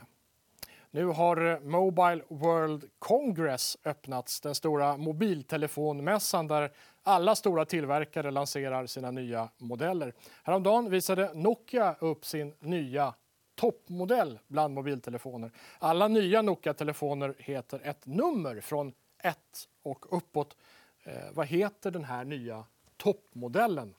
Nu 0.90 1.04
har 1.04 1.60
Mobile 1.60 2.22
World 2.28 2.90
Congress 2.98 3.76
öppnats, 3.84 4.40
den 4.40 4.54
stora 4.54 4.96
mobiltelefonmässan 4.96 6.46
där 6.46 6.72
alla 7.02 7.34
stora 7.34 7.64
tillverkare 7.64 8.30
lanserar 8.30 8.86
sina 8.86 9.10
nya 9.10 9.48
modeller. 9.58 10.14
Häromdagen 10.42 10.90
visade 10.90 11.34
Nokia 11.34 11.96
upp 12.00 12.24
sin 12.24 12.54
nya 12.60 13.14
toppmodell 13.58 14.38
bland 14.48 14.74
mobiltelefoner. 14.74 15.50
Alla 15.78 16.08
nya 16.08 16.42
Nokia-telefoner 16.42 17.34
heter 17.38 17.80
ett 17.84 18.06
nummer 18.06 18.60
från 18.60 18.92
1 19.18 19.38
och 19.82 20.16
uppåt. 20.16 20.56
Eh, 21.04 21.32
vad 21.32 21.46
heter 21.46 21.90
den 21.90 22.04
här 22.04 22.24
nya 22.24 22.64
toppmodellen? 22.96 23.94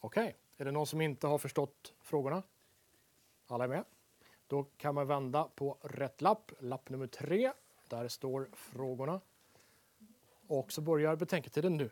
Okej, 0.00 0.36
är 0.56 0.64
det 0.64 0.70
någon 0.70 0.86
som 0.86 1.00
inte 1.00 1.26
har 1.26 1.38
förstått 1.38 1.94
frågorna? 2.02 2.42
Alla 3.46 3.64
är 3.64 3.68
med? 3.68 3.84
Då 4.46 4.64
kan 4.76 4.94
man 4.94 5.06
vända 5.06 5.48
på 5.54 5.76
rätt 5.82 6.20
lapp, 6.20 6.52
lapp 6.60 6.88
nummer 6.88 7.06
tre. 7.06 7.52
Där 7.88 8.08
står 8.08 8.48
frågorna. 8.52 9.20
Och 10.48 10.72
så 10.72 10.80
börjar 10.80 11.16
betänketiden 11.16 11.76
nu. 11.76 11.90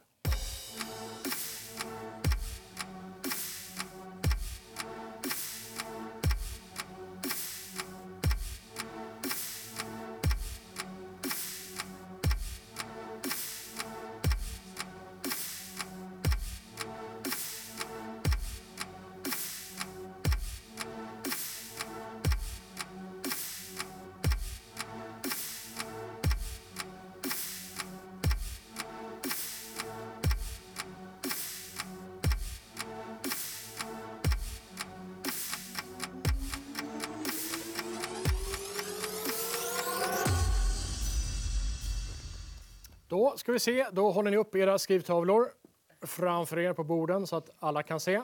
Vi 43.56 43.60
se, 43.60 43.86
då 43.92 44.10
håller 44.10 44.30
ni 44.30 44.36
upp 44.36 44.54
era 44.54 44.78
skrivtavlor 44.78 45.52
framför 46.00 46.58
er 46.58 46.72
på 46.72 46.84
borden 46.84 47.26
så 47.26 47.36
att 47.36 47.50
alla 47.58 47.82
kan 47.82 48.00
se. 48.00 48.22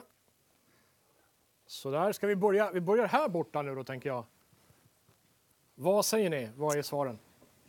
Så 1.67 1.91
där 1.91 2.11
ska 2.11 2.27
vi 2.27 2.35
börja. 2.35 2.71
Vi 2.71 2.81
börjar 2.81 3.07
här 3.07 3.29
borta 3.29 3.61
nu 3.61 3.75
då 3.75 3.83
tänker 3.83 4.09
jag. 4.09 4.25
Vad 5.75 6.05
säger 6.05 6.29
ni? 6.29 6.49
Vad 6.55 6.77
är 6.77 6.81
svaren? 6.81 7.19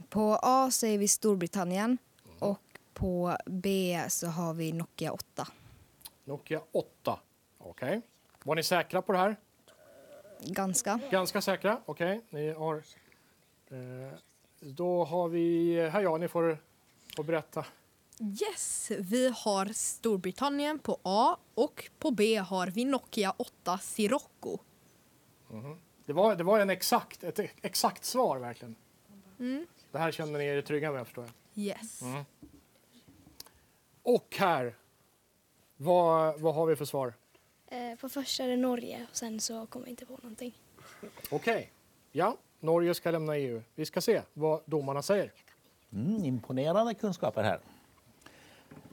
På 0.08 0.38
A 0.42 0.70
säger 0.70 0.98
vi 0.98 1.08
Storbritannien 1.08 1.98
och 2.38 2.60
på 2.94 3.36
B 3.46 4.00
så 4.08 4.26
har 4.26 4.54
vi 4.54 4.72
Nokia 4.72 5.12
8. 5.12 5.48
Nokia 6.24 6.60
8. 6.72 7.18
Okej. 7.58 8.02
Var 8.42 8.54
ni 8.54 8.62
säkra 8.62 9.02
på 9.02 9.12
det 9.12 9.18
här? 9.18 9.36
Ganska. 10.40 11.00
Ganska 11.10 11.40
säkra? 11.40 11.80
Okej. 11.84 12.20
Ni 12.30 12.52
har... 12.52 12.82
Eh, 13.68 14.18
då 14.60 15.04
har 15.04 15.28
vi... 15.28 15.80
Här 15.90 16.02
ja, 16.02 16.16
ni 16.16 16.28
får, 16.28 16.58
får 17.16 17.24
berätta. 17.24 17.66
Yes, 18.20 18.90
vi 18.98 19.32
har 19.36 19.66
Storbritannien 19.66 20.78
på 20.78 20.98
A 21.02 21.36
och 21.54 21.90
på 21.98 22.10
B 22.10 22.36
har 22.36 22.66
vi 22.66 22.84
Nokia 22.84 23.34
8 23.36 23.78
Sirocco. 23.78 24.58
Det 26.06 26.12
var, 26.12 26.36
det 26.36 26.44
var 26.44 26.60
en 26.60 26.70
exakt, 26.70 27.24
ett 27.24 27.38
exakt 27.62 28.04
svar 28.04 28.38
verkligen. 28.38 28.76
Det 29.92 29.98
här 29.98 30.12
känner 30.12 30.38
ni 30.38 30.44
er 30.44 30.62
trygga 30.62 30.92
med 30.92 31.06
förstår 31.06 31.24
jag. 31.24 31.64
Yes. 31.64 32.00
Och 34.02 34.36
här, 34.38 34.76
vad, 35.76 36.40
vad 36.40 36.54
har 36.54 36.66
vi 36.66 36.76
för 36.76 36.84
svar? 36.84 37.14
Eh, 37.66 37.98
på 38.00 38.08
första 38.08 38.44
är 38.44 38.48
det 38.48 38.56
Norge 38.56 39.06
och 39.10 39.16
sen 39.16 39.40
så 39.40 39.66
kommer 39.66 39.86
jag 39.86 39.92
inte 39.92 40.06
på 40.06 40.18
någonting. 40.22 40.58
Okej, 41.30 41.72
ja, 42.12 42.36
Norge 42.60 42.94
ska 42.94 43.10
lämna 43.10 43.36
EU. 43.36 43.62
Vi 43.74 43.86
ska 43.86 44.00
se 44.00 44.22
vad 44.32 44.62
domarna 44.66 45.02
säger. 45.02 45.32
Mm, 45.94 46.24
imponerande 46.24 46.94
kunskaper 46.94 47.42
här. 47.42 47.58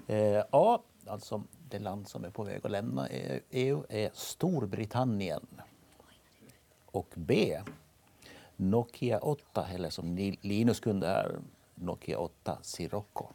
Eh, 0.08 0.44
A, 0.52 0.80
alltså 1.08 1.44
det 1.70 1.80
land 1.80 2.08
som 2.08 2.26
är 2.26 2.30
på 2.30 2.44
väg 2.44 2.66
att 2.66 2.72
lämna 2.72 3.08
EU, 3.50 3.84
är 3.90 4.10
Storbritannien. 4.14 5.48
Och 6.86 7.08
B, 7.14 7.62
Nokia 8.56 9.20
8, 9.20 9.68
eller 9.74 9.90
som 9.90 10.34
Linus 10.42 10.80
kunde 10.80 11.08
här, 11.08 11.40
Nokia 11.76 12.18
8 12.18 12.58
Sirocco. 12.62 13.26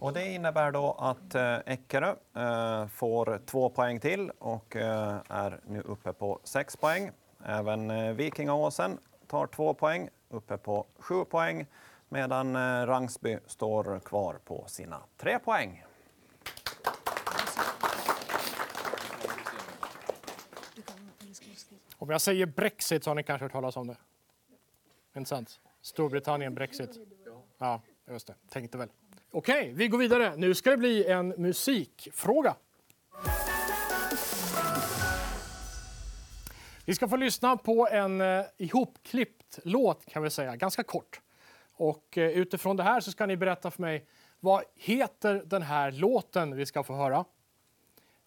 Och 0.00 0.12
det 0.12 0.32
innebär 0.32 0.72
då 0.72 0.92
att 0.92 1.34
eh, 1.34 1.58
Eckerö 1.66 2.14
eh, 2.36 2.86
får 2.86 3.40
två 3.46 3.68
poäng 3.68 4.00
till 4.00 4.30
och 4.38 4.76
eh, 4.76 5.16
är 5.28 5.60
nu 5.66 5.80
uppe 5.80 6.12
på 6.12 6.40
sex 6.44 6.76
poäng. 6.76 7.10
Även 7.44 8.16
Vikingaåsen 8.16 8.98
tar 9.26 9.46
två 9.46 9.74
poäng, 9.74 10.08
uppe 10.30 10.56
på 10.56 10.86
sju 10.98 11.24
poäng, 11.24 11.66
medan 12.08 12.56
eh, 12.56 12.86
Rangsby 12.86 13.38
står 13.46 14.00
kvar 14.00 14.38
på 14.44 14.64
sina 14.68 15.02
tre 15.16 15.38
poäng. 15.38 15.84
Om 21.98 22.10
jag 22.10 22.20
säger 22.20 22.46
Brexit 22.46 23.04
så 23.04 23.10
har 23.10 23.14
ni 23.14 23.22
kanske 23.22 23.44
hört 23.44 23.52
talas 23.52 23.76
om 23.76 23.86
det? 23.86 23.96
Inte 25.16 25.28
sant? 25.28 25.60
Storbritannien, 25.82 26.54
Brexit. 26.54 26.90
Ja, 27.58 27.82
just 28.10 28.26
det. 28.26 28.34
Tänkte 28.48 28.78
väl. 28.78 28.88
Okej, 29.30 29.60
okay, 29.60 29.72
vi 29.72 29.88
går 29.88 29.98
vidare. 29.98 30.36
Nu 30.36 30.54
ska 30.54 30.70
det 30.70 30.76
bli 30.76 31.06
en 31.06 31.28
musikfråga. 31.28 32.56
Vi 36.84 36.94
ska 36.94 37.08
få 37.08 37.16
lyssna 37.16 37.56
på 37.56 37.88
en 37.90 38.20
eh, 38.20 38.44
ihopklippt 38.56 39.58
låt 39.62 40.06
kan 40.06 40.22
vi 40.22 40.30
säga, 40.30 40.56
ganska 40.56 40.82
kort. 40.82 41.20
Och 41.76 42.18
eh, 42.18 42.30
utifrån 42.30 42.76
det 42.76 42.82
här 42.82 43.00
så 43.00 43.10
ska 43.10 43.26
ni 43.26 43.36
berätta 43.36 43.70
för 43.70 43.82
mig 43.82 44.06
vad 44.40 44.64
heter 44.74 45.42
den 45.46 45.62
här 45.62 45.92
låten 45.92 46.56
vi 46.56 46.66
ska 46.66 46.82
få 46.82 46.94
höra? 46.94 47.24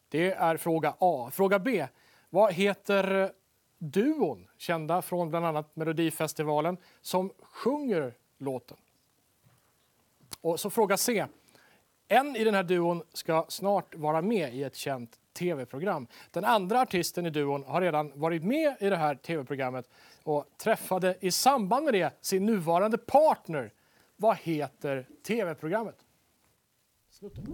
Det 0.09 0.31
är 0.31 0.57
fråga 0.57 0.95
A. 0.99 1.29
Fråga 1.33 1.59
B. 1.59 1.87
Vad 2.29 2.53
heter 2.53 3.21
eh, 3.21 3.29
duon, 3.77 4.47
kända 4.57 5.01
från 5.01 5.29
bland 5.29 5.45
annat 5.45 5.75
Melodifestivalen, 5.75 6.77
som 7.01 7.31
sjunger 7.41 8.13
låten? 8.37 8.77
Och 10.41 10.59
så 10.59 10.69
fråga 10.69 10.97
C. 10.97 11.25
En 12.07 12.35
i 12.35 12.43
den 12.43 12.53
här 12.53 12.63
duon 12.63 13.03
ska 13.13 13.45
snart 13.49 13.95
vara 13.95 14.21
med 14.21 14.53
i 14.53 14.63
ett 14.63 14.75
känt 14.75 15.19
tv-program. 15.33 16.07
Den 16.31 16.45
andra 16.45 16.81
artisten 16.81 17.25
i 17.25 17.29
duon 17.29 17.63
har 17.67 17.81
redan 17.81 18.19
varit 18.19 18.43
med 18.43 18.75
i 18.79 18.89
det 18.89 18.95
här 18.95 19.15
tv-programmet 19.15 19.89
och 20.29 20.45
träffade 20.57 21.17
i 21.21 21.31
samband 21.31 21.85
med 21.85 21.93
det 21.93 22.17
sin 22.21 22.45
nuvarande 22.45 22.97
partner. 22.97 23.73
Vad 24.15 24.37
heter 24.37 25.07
tv-programmet? 25.23 25.95
Snutten. 27.09 27.45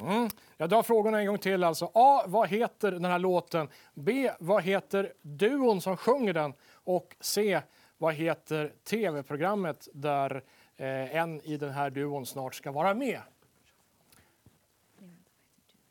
Mm. 0.00 0.28
Jag 0.56 0.68
drar 0.68 0.82
frågorna 0.82 1.20
en 1.20 1.26
gång 1.26 1.38
till. 1.38 1.64
Alltså. 1.64 1.90
A. 1.94 2.22
Vad 2.26 2.48
heter 2.48 2.92
den 2.92 3.04
här 3.04 3.18
låten? 3.18 3.68
B. 3.94 4.30
Vad 4.38 4.62
heter 4.62 5.12
duon 5.22 5.80
som 5.80 5.96
sjunger 5.96 6.32
den? 6.32 6.54
Och 6.72 7.16
C. 7.20 7.60
Vad 7.98 8.14
heter 8.14 8.74
tv-programmet 8.84 9.88
där 9.92 10.42
eh, 10.76 11.16
en 11.16 11.40
i 11.40 11.56
den 11.56 11.70
här 11.70 11.90
duon 11.90 12.26
snart 12.26 12.54
ska 12.54 12.72
vara 12.72 12.94
med? 12.94 13.20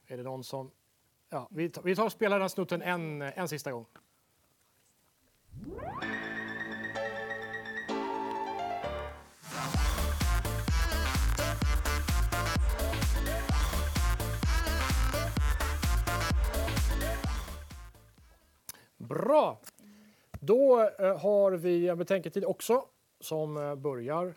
Är 0.08 0.18
det 0.18 0.24
någon 0.24 0.44
som... 0.44 0.72
Ja, 1.30 1.48
vi, 1.52 1.70
tar, 1.70 1.82
vi 1.84 1.96
tar 1.96 2.06
och 2.06 2.12
spelar 2.12 2.40
den 2.40 2.50
snutten 2.50 2.82
en, 2.82 3.22
en 3.22 3.48
sista 3.48 3.72
gång. 3.72 3.86
Bra! 18.98 19.62
Då 20.46 20.90
eh, 21.00 21.18
har 21.18 21.52
vi 21.52 21.88
en 21.88 21.98
betänketid 21.98 22.46
också 22.46 22.84
som 23.20 23.58
eh, 23.58 23.76
börjar 23.76 24.34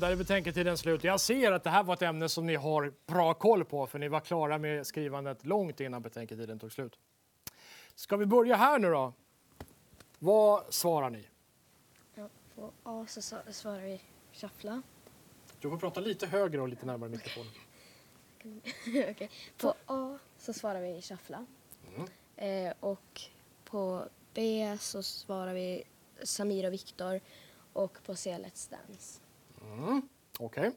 Mm, 0.00 0.08
där 0.08 0.12
är 0.12 0.18
betänketiden 0.18 0.78
slut. 0.78 1.04
Jag 1.04 1.20
ser 1.20 1.52
att 1.52 1.64
det 1.64 1.70
här 1.70 1.82
var 1.82 1.94
ett 1.94 2.02
ämne 2.02 2.28
som 2.28 2.46
ni 2.46 2.54
har 2.54 2.92
bra 3.06 3.34
koll 3.34 3.64
på 3.64 3.86
för 3.86 3.98
ni 3.98 4.08
var 4.08 4.20
klara 4.20 4.58
med 4.58 4.86
skrivandet 4.86 5.46
långt 5.46 5.80
innan 5.80 6.02
betänketiden 6.02 6.58
tog 6.58 6.72
slut. 6.72 6.98
Ska 7.94 8.16
vi 8.16 8.26
börja 8.26 8.56
här 8.56 8.78
nu 8.78 8.90
då? 8.90 9.12
Vad 10.18 10.74
svarar 10.74 11.10
ni? 11.10 11.28
Ja, 12.14 12.28
på 12.54 12.70
A 12.82 13.06
så 13.08 13.22
svarar 13.50 13.80
vi 13.80 14.00
shuffla. 14.32 14.82
Du 15.60 15.70
får 15.70 15.76
prata 15.76 16.00
lite 16.00 16.26
högre 16.26 16.60
och 16.60 16.68
lite 16.68 16.86
närmare 16.86 17.10
mikrofonen. 17.10 17.52
Okej. 19.10 19.30
På 19.56 19.74
A 19.86 20.18
så 20.38 20.52
svarar 20.52 20.80
vi 20.80 21.02
shuffla. 21.02 21.46
Eh, 22.36 22.72
och 22.80 23.20
på 23.64 24.04
B 24.34 24.76
så 24.80 25.02
svarar 25.02 25.54
vi 25.54 25.82
Samir 26.22 26.66
och 26.66 26.72
Viktor. 26.72 27.20
Och 27.72 27.98
på 28.04 28.14
C 28.14 28.38
Let's 28.38 28.70
Dance. 28.70 29.20
Mm. 29.60 30.08
Okej. 30.38 30.72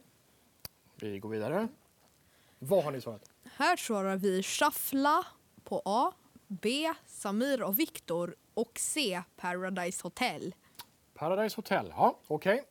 Vi 0.95 1.19
går 1.19 1.29
vidare. 1.29 1.67
Vad 2.59 2.83
har 2.83 2.91
ni 2.91 3.01
svarat? 3.01 3.29
Här 3.43 3.77
svarar 3.77 4.17
vi 4.17 4.43
shuffla 4.43 5.25
på 5.63 5.81
A, 5.85 6.11
B, 6.47 6.93
Samir 7.05 7.63
och 7.63 7.79
Viktor 7.79 8.35
och 8.53 8.71
C, 8.79 9.21
Paradise 9.35 10.03
Hotel. 10.03 10.55
Paradise 11.13 11.55
Hotel. 11.55 11.93
Ja, 11.95 12.19
okej. 12.27 12.63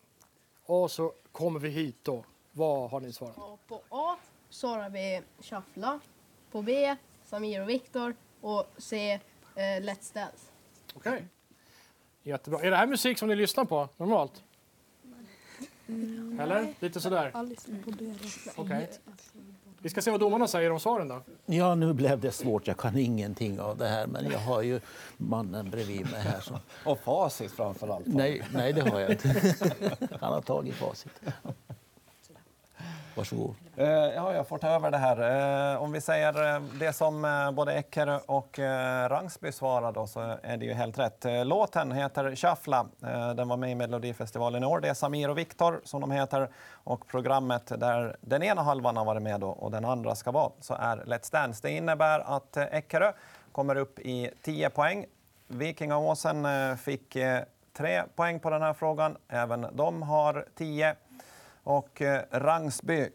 Och 0.66 0.90
så 0.90 1.12
kommer 1.32 1.60
vi 1.60 1.68
hit 1.68 1.98
då. 2.02 2.24
Vad 2.52 2.90
har 2.90 3.00
ni 3.00 3.12
svarat? 3.12 3.34
Ja, 3.36 3.58
på 3.68 3.82
A 3.88 4.16
svarar 4.50 4.90
vi 4.90 5.22
shuffla. 5.40 6.00
På 6.50 6.62
B 6.62 6.96
Samir 7.24 7.62
och 7.62 7.68
Viktor. 7.68 8.14
Och 8.40 8.66
C 8.78 9.12
eh, 9.54 9.60
Let's 9.60 10.14
Dance. 10.14 10.50
Okej. 10.94 11.28
Jättebra. 12.22 12.60
Är 12.60 12.70
det 12.70 12.76
här 12.76 12.86
musik 12.86 13.18
som 13.18 13.28
ni 13.28 13.36
lyssnar 13.36 13.64
på 13.64 13.88
normalt? 13.96 14.42
Eller? 16.40 16.74
Lite 16.80 17.00
sådär? 17.00 17.32
Okej. 18.56 18.90
Vi 19.78 19.88
ska 19.88 20.02
se 20.02 20.10
vad 20.10 20.20
domarna 20.20 20.46
säger 20.48 20.70
om 20.72 20.80
svaren 20.80 21.08
då. 21.08 21.22
Ja, 21.46 21.74
nu 21.74 21.92
blev 21.92 22.20
det 22.20 22.32
svårt. 22.32 22.66
Jag 22.66 22.76
kan 22.76 22.98
ingenting 22.98 23.60
av 23.60 23.78
det 23.78 23.88
här, 23.88 24.06
men 24.06 24.30
jag 24.30 24.38
har 24.38 24.62
ju 24.62 24.80
mannen 25.16 25.70
bredvid 25.70 26.10
mig 26.10 26.20
här. 26.20 26.40
Som... 26.40 26.56
Och 26.84 27.00
facit 27.00 27.52
framför 27.52 27.88
allt. 27.88 28.06
Nej, 28.06 28.42
nej, 28.54 28.72
det 28.72 28.90
har 28.90 29.00
jag 29.00 29.10
inte. 29.10 29.56
Han 30.20 30.32
har 30.32 30.40
tagit 30.40 30.74
facit. 30.74 31.12
Varsågod. 33.14 33.54
Eh, 33.76 33.88
ja, 33.88 34.34
jag 34.34 34.48
får 34.48 34.58
ta 34.58 34.68
över 34.68 34.90
det 34.90 34.98
här. 34.98 35.72
Eh, 35.72 35.82
om 35.82 35.92
vi 35.92 36.00
säger 36.00 36.54
eh, 36.54 36.62
det 36.62 36.92
som 36.92 37.50
både 37.56 37.72
Eckerö 37.72 38.18
och 38.26 38.58
Rangsby 39.08 39.52
svarar 39.52 39.92
då, 39.92 40.06
så 40.06 40.20
är 40.42 40.56
det 40.56 40.64
ju 40.64 40.72
helt 40.72 40.98
rätt. 40.98 41.24
Låten 41.44 41.92
heter 41.92 42.36
Shuffla. 42.36 42.86
Den 43.36 43.48
var 43.48 43.56
med 43.56 43.70
i 43.70 43.74
Melodifestivalen 43.74 44.62
i 44.62 44.66
år. 44.66 44.80
Det 44.80 44.88
är 44.88 44.94
Samir 44.94 45.30
och 45.30 45.38
Viktor 45.38 45.80
som 45.84 46.00
de 46.00 46.10
heter. 46.10 46.48
Och 46.72 47.06
programmet 47.06 47.66
där 47.66 48.16
den 48.20 48.42
ena 48.42 48.62
halvan 48.62 48.96
har 48.96 49.04
varit 49.04 49.22
med 49.22 49.40
då, 49.40 49.48
och 49.48 49.70
den 49.70 49.84
andra 49.84 50.14
ska 50.14 50.30
vara 50.30 50.52
så 50.60 50.74
är 50.74 50.96
Let's 50.96 51.32
Dance. 51.32 51.60
Det 51.62 51.70
innebär 51.70 52.36
att 52.36 52.56
Eckerö 52.56 53.12
kommer 53.52 53.76
upp 53.76 53.98
i 53.98 54.30
10 54.42 54.70
poäng. 54.70 55.06
Vikingaåsen 55.48 56.46
fick 56.78 57.16
eh, 57.16 57.42
tre 57.76 58.02
poäng 58.16 58.40
på 58.40 58.50
den 58.50 58.62
här 58.62 58.72
frågan. 58.72 59.16
Även 59.28 59.66
de 59.72 60.02
har 60.02 60.46
10. 60.54 60.96
Och 61.64 62.02
eh, 62.02 62.22
Rangsby 62.30 63.08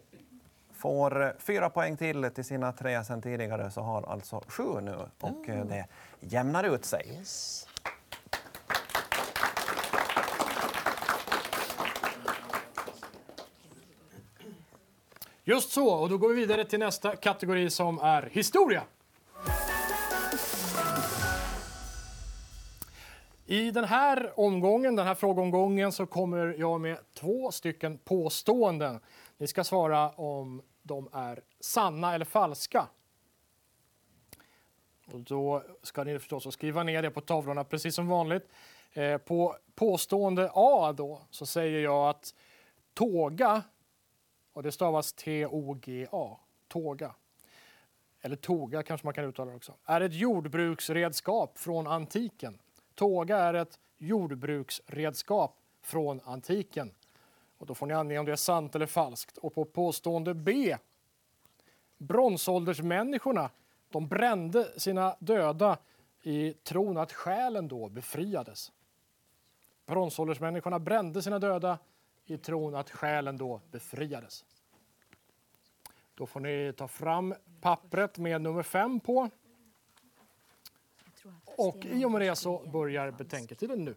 får 0.72 1.22
eh, 1.22 1.30
fyra 1.38 1.70
poäng 1.70 1.96
till 1.96 2.30
till 2.34 2.44
sina 2.44 2.72
tre 2.72 3.04
sen 3.04 3.22
tidigare, 3.22 3.70
så 3.70 3.80
har 3.80 4.02
alltså 4.02 4.42
sju 4.48 4.80
nu. 4.80 4.96
Och 5.20 5.48
eh, 5.48 5.64
det 5.64 5.86
jämnar 6.20 6.64
ut 6.64 6.84
sig. 6.84 7.22
Just 15.44 15.70
så, 15.70 15.88
och 15.88 16.08
då 16.08 16.18
går 16.18 16.28
vi 16.28 16.34
vidare 16.34 16.64
till 16.64 16.78
nästa 16.78 17.16
kategori 17.16 17.70
som 17.70 17.98
är 17.98 18.22
historia. 18.32 18.82
I 23.50 23.70
den 23.70 23.84
här 23.84 24.40
omgången, 24.40 24.96
den 24.96 25.06
här 25.06 25.14
frågeomgången, 25.14 25.92
så 25.92 26.06
kommer 26.06 26.54
jag 26.58 26.80
med 26.80 26.98
två 27.14 27.52
stycken 27.52 27.98
påståenden. 27.98 29.00
Ni 29.36 29.46
ska 29.46 29.64
svara 29.64 30.10
om 30.10 30.62
de 30.82 31.08
är 31.12 31.40
sanna 31.60 32.14
eller 32.14 32.24
falska. 32.24 32.86
Och 35.12 35.20
då 35.20 35.62
ska 35.82 36.04
ni 36.04 36.18
förstås 36.18 36.52
skriva 36.54 36.82
ner 36.82 37.02
det 37.02 37.10
på 37.10 37.20
tavlorna 37.20 37.64
precis 37.64 37.94
som 37.94 38.08
vanligt. 38.08 38.48
Eh, 38.92 39.18
på 39.18 39.56
påstående 39.74 40.50
A 40.54 40.92
då 40.92 41.20
så 41.30 41.46
säger 41.46 41.80
jag 41.80 42.08
att 42.08 42.34
tåga, 42.94 43.62
och 44.52 44.62
det 44.62 44.72
stavas 44.72 45.12
T-O-G-A, 45.12 46.40
tåga, 46.68 47.14
eller 48.20 48.36
toga 48.36 48.82
kanske 48.82 49.06
man 49.06 49.14
kan 49.14 49.24
uttala 49.24 49.50
det 49.50 49.56
också, 49.56 49.74
är 49.84 50.00
ett 50.00 50.14
jordbruksredskap 50.14 51.58
från 51.58 51.86
antiken. 51.86 52.58
Tåga 52.98 53.36
är 53.36 53.54
ett 53.54 53.78
jordbruksredskap 53.98 55.56
från 55.82 56.20
antiken. 56.24 56.90
Och 57.58 57.66
då 57.66 57.74
får 57.74 57.86
ni 57.86 57.94
ange 57.94 58.18
om 58.18 58.26
det 58.26 58.32
är 58.32 58.36
sant 58.36 58.74
eller 58.74 58.86
falskt. 58.86 59.38
Och 59.38 59.54
på 59.54 59.64
påstående 59.64 60.34
B. 60.34 60.76
Bronsåldersmänniskorna 61.98 63.50
de 63.90 64.08
brände 64.08 64.80
sina 64.80 65.16
döda 65.18 65.78
i 66.22 66.52
tron 66.52 66.96
att 66.96 67.12
själen 67.12 67.68
då 67.68 67.88
befriades. 67.88 68.72
Bronsåldersmänniskorna 69.86 70.78
brände 70.78 71.22
sina 71.22 71.38
döda 71.38 71.78
i 72.26 72.38
tron 72.38 72.74
att 72.74 72.90
själen 72.90 73.36
då 73.36 73.60
befriades. 73.70 74.44
Då 76.14 76.26
får 76.26 76.40
ni 76.40 76.72
ta 76.76 76.88
fram 76.88 77.34
pappret 77.60 78.18
med 78.18 78.40
nummer 78.40 78.62
fem 78.62 79.00
på. 79.00 79.30
Och 81.58 81.86
i 81.86 82.04
och 82.04 82.10
med 82.10 82.20
det 82.20 82.36
så 82.36 82.62
börjar 82.72 83.10
betänketiden 83.10 83.84
nu. 83.84 83.94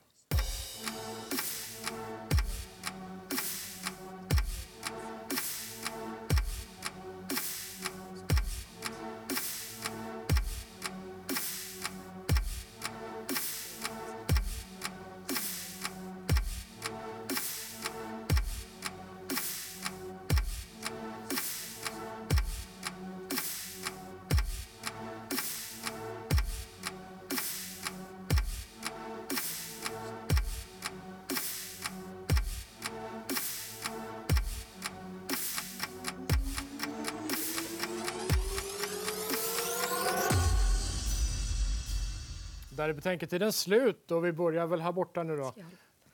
Är 42.91 42.95
betänketiden 42.95 43.53
slut 43.53 44.11
och 44.11 44.25
vi 44.25 44.31
börjar 44.31 44.67
väl 44.67 44.81
här 44.81 44.91
borta 44.91 45.23
nu 45.23 45.37
då. 45.37 45.53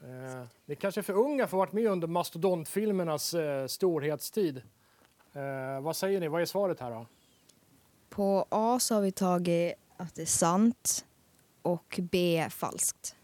Eh, 0.01 0.45
ni 0.65 0.75
kanske 0.75 1.01
är 1.01 1.03
för 1.03 1.13
unga 1.13 1.37
för 1.37 1.43
att 1.43 1.51
ha 1.51 1.57
varit 1.57 1.73
med 1.73 1.87
under 1.87 2.07
mastodontfilmernas 2.07 3.33
eh, 3.33 3.67
storhetstid. 3.67 4.61
Eh, 5.33 5.81
vad 5.81 5.95
säger 5.95 6.19
ni? 6.19 6.27
Vad 6.27 6.41
är 6.41 6.45
svaret 6.45 6.79
här 6.79 6.91
då? 6.91 7.05
På 8.09 8.45
A 8.49 8.79
så 8.79 8.95
har 8.95 9.01
vi 9.01 9.11
tagit 9.11 9.73
att 9.97 10.15
det 10.15 10.21
är 10.21 10.25
sant 10.25 11.05
och 11.61 11.99
B 12.11 12.47
falskt. 12.49 13.15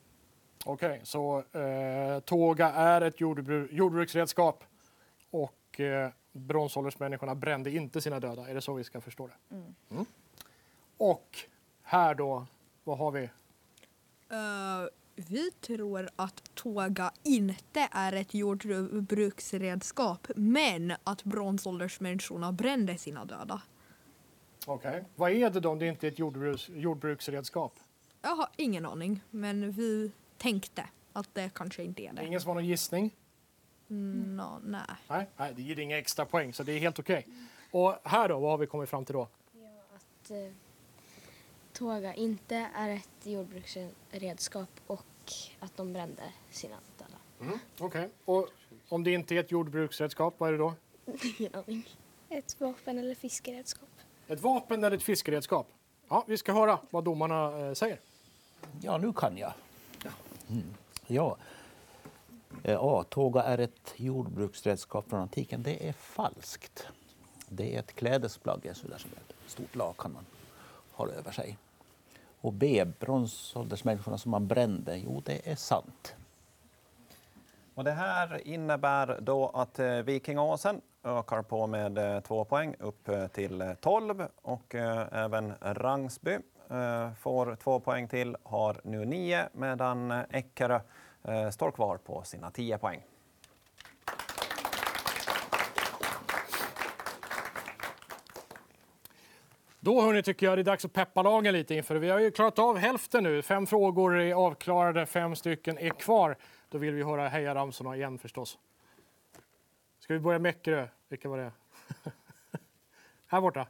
Okej, 0.66 1.02
så 1.04 1.44
eh, 1.52 2.20
tåga 2.20 2.70
är 2.70 3.02
ett 3.02 3.22
jordbru 3.22 3.68
jordbruksredskap 3.72 4.63
och 5.32 5.80
eh, 5.80 6.10
bronsåldersmänniskorna 6.32 7.36
brände 7.36 7.72
inte 7.72 8.02
sina 8.02 8.20
döda. 8.20 8.50
Är 8.50 8.54
det 8.54 8.62
så 8.62 8.74
vi 8.74 8.84
ska 8.84 9.02
förstå 9.02 9.28
det? 9.28 9.56
Mm. 9.56 10.06
Och 10.98 11.38
här 11.84 12.16
då, 12.16 12.46
vad 12.84 12.98
har 12.98 13.12
vi? 13.12 13.30
Eh, 14.30 14.88
vi 15.16 15.52
tror 15.52 16.10
att 16.16 16.56
tåga 16.56 17.12
inte 17.24 17.88
är 17.92 18.14
ett 18.14 18.34
jordbruksredskap 18.34 20.28
men 20.36 20.94
att 21.04 21.24
bronsåldersmänniskorna 21.24 22.52
brände 22.52 22.98
sina 22.98 23.26
döda. 23.26 23.62
Okej. 24.66 25.06
Vad 25.16 25.32
är 25.32 25.50
det 25.50 25.60
då 25.60 25.70
om 25.70 25.80
det 25.80 25.88
inte 25.88 26.08
är 26.08 26.12
ett 26.12 26.20
jordbruks 26.20 26.70
jordbruksredskap? 26.70 27.80
Jag 28.22 28.36
har 28.36 28.48
ingen 28.56 28.86
aning 28.86 29.22
men 29.30 29.72
vi 29.72 30.12
tänkte 30.38 30.90
att 31.14 31.36
det 31.36 31.54
kanske 31.54 31.84
inte 31.84 32.04
är 32.04 32.14
det. 32.14 32.26
Ingen 32.26 32.42
som 32.42 32.48
har 32.48 32.56
någon 32.56 32.66
gissning? 32.66 33.16
Mm, 33.90 34.36
nå, 34.36 34.60
nej. 34.64 34.82
Nej, 35.08 35.30
nej, 35.38 35.54
det 35.56 35.62
ger 35.62 35.80
inga 35.80 35.98
extra 35.98 36.26
poäng 36.26 36.54
så 36.54 36.64
det 36.64 36.72
är 36.72 36.80
helt 36.80 37.00
okej. 37.00 37.28
Och 37.72 37.96
här 38.04 38.30
då, 38.30 38.40
vad 38.40 38.52
har 38.52 38.58
vi 38.58 38.68
kommit 38.68 38.90
fram 38.90 39.06
till 39.06 39.14
då? 39.14 39.22
Att 39.96 40.32
eh, 40.32 40.38
tåga 41.74 42.14
inte 42.14 42.70
är 42.76 42.90
ett 42.90 43.10
jordbruksredskap 43.24 44.70
och 44.88 45.06
att 45.60 45.78
de 45.78 45.94
brände 45.94 46.24
sina 46.52 46.76
döda. 46.98 47.18
Mm. 47.42 47.60
Okej. 47.80 48.10
Och 48.26 48.50
om 48.90 49.04
det 49.04 49.12
inte 49.12 49.36
är 49.36 49.40
ett 49.40 49.52
jordbruksredskap, 49.52 50.36
vad 50.38 50.50
är 50.50 50.54
det 50.54 50.58
då? 50.58 50.74
Ingen 51.40 51.56
aning. 51.56 51.90
Ett 52.30 52.62
vapen 52.62 52.98
eller 52.98 53.16
fiskeredskap. 53.16 53.90
Ett 54.28 54.42
vapen 54.42 54.84
eller 54.84 54.98
ett 54.98 55.04
fiskeredskap? 55.04 55.68
Ja, 56.08 56.24
vi 56.28 56.38
ska 56.38 56.54
höra 56.54 56.80
vad 56.90 57.04
domarna 57.04 57.68
eh, 57.68 57.74
säger. 57.74 58.00
Ja, 58.82 58.98
nu 58.98 59.14
kan 59.14 59.38
jag. 59.38 59.54
Mm. 60.50 60.64
Ja. 61.08 61.38
Eh, 62.64 62.78
A. 62.80 63.06
Tåga 63.10 63.44
är 63.44 63.58
ett 63.58 63.94
jordbruksredskap 63.96 65.10
från 65.10 65.20
antiken. 65.20 65.64
Det 65.64 65.90
är 65.90 65.94
falskt. 65.94 66.88
Det 67.50 67.76
är 67.76 67.80
ett 67.80 67.96
klädesplagg, 67.96 68.66
ett 68.66 68.78
sådär 68.78 68.98
som 68.98 69.12
ett 69.12 69.52
stort 69.52 69.76
lakan 69.76 70.14
man 70.14 70.26
har 71.04 71.18
över 71.18 71.32
sig. 71.32 71.58
Och 72.42 72.54
B. 72.54 72.86
Bronsåldersmänniskorna 73.00 74.18
som 74.18 74.32
man 74.32 74.48
brände. 74.48 74.98
Jo, 74.98 75.22
det 75.26 75.52
är 75.52 75.56
sant. 75.56 76.16
Och 77.76 77.84
det 77.84 77.92
här 77.92 78.48
innebär 78.48 79.20
då 79.22 79.50
att 79.50 79.80
eh, 79.80 79.86
Vikingåsen 79.86 80.06
Vikingaåsen 80.06 80.82
ökar 81.04 81.42
på 81.42 81.68
med 81.68 81.98
eh, 81.98 82.20
två 82.20 82.46
poäng 82.46 82.76
upp 82.80 83.10
eh, 83.10 83.28
till 83.28 83.76
12 83.82 84.28
och 84.42 84.76
även 84.76 85.54
Rangsby 85.62 86.38
får 87.20 87.56
två 87.56 87.80
poäng 87.80 88.08
till, 88.08 88.38
har 88.44 88.82
nu 88.84 89.06
nio 89.06 89.50
medan 89.54 90.12
Eckerö 90.12 90.80
står 91.52 91.72
kvar 91.72 91.98
på 91.98 92.24
sina 92.24 92.52
10 92.52 92.78
poäng. 92.78 93.02
Då 99.84 100.02
hörni, 100.02 100.24
tycker 100.24 100.46
jag 100.46 100.58
det 100.58 100.62
är 100.62 100.63
dags 100.63 100.86
att 100.86 100.93
peppa 100.93 101.22
lagen 101.22 101.54
lite 101.54 101.76
inför. 101.76 101.96
Vi 101.96 102.10
har 102.10 102.19
ju 102.19 102.32
klarat 102.32 102.60
av 102.60 102.78
hälften 102.78 103.24
nu. 103.24 103.41
Fem 103.41 103.67
frågor 103.67 104.19
är 104.19 104.34
avklarade, 104.34 105.06
fem 105.06 105.36
stycken 105.36 105.78
är 105.78 105.89
kvar. 105.89 106.38
Då 106.69 106.78
vill 106.78 106.93
vi 106.93 107.04
höra 107.04 107.28
hejaramsorna 107.28 107.96
igen 107.96 108.19
förstås. 108.19 108.58
Ska 110.00 110.13
vi 110.13 110.19
börja 110.19 110.39
med 110.39 110.50
Eckerö? 110.50 110.88
Vilka 111.10 111.30
var 111.30 111.38
det? 111.38 111.52
Här 113.28 113.41
borta. 113.41 113.67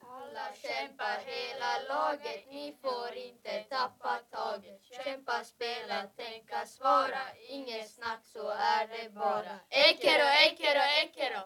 Alla 0.00 0.46
kämpar 0.62 1.18
hela 1.26 1.94
laget, 1.94 2.44
ni 2.50 2.76
får 2.82 3.14
inte 3.14 3.62
tappa 3.68 4.18
taget. 4.30 4.80
Kämpa, 5.04 5.44
spela, 5.44 6.02
tänka, 6.16 6.66
svara, 6.66 7.22
inget 7.48 7.90
snack 7.90 8.20
så 8.24 8.48
är 8.50 8.86
det 8.86 9.14
bara. 9.14 9.58
Eckerö, 9.68 10.28
Eckerö, 10.46 10.84
Eckerö! 11.02 11.40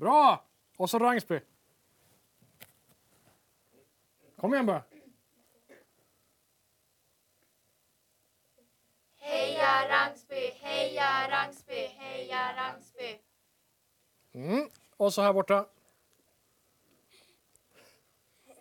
Bra! 0.00 0.44
Och 0.76 0.90
så 0.90 0.98
Rangsby. 0.98 1.40
Kom 4.36 4.54
igen 4.54 4.66
bara. 4.66 4.82
Heja 9.16 9.88
Rangsby, 9.88 10.50
heja 10.60 11.28
Rangsby, 11.30 11.74
heja 11.74 12.56
Rangsby! 12.56 13.18
Mm. 14.32 14.70
Och 14.96 15.14
så 15.14 15.22
här 15.22 15.32
borta. 15.32 15.66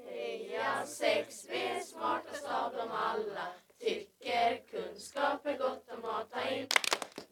Heja 0.05 0.85
sex, 0.85 1.45
vi 1.49 1.63
är 1.63 1.79
smartast 1.79 2.45
av 2.45 2.73
dem 2.73 2.91
alla. 2.91 3.47
Tycker 3.77 4.57
kunskap 4.71 5.45
är 5.45 5.57
gott 5.57 5.89
att 5.89 6.01
mata 6.01 6.49
in. 6.49 6.67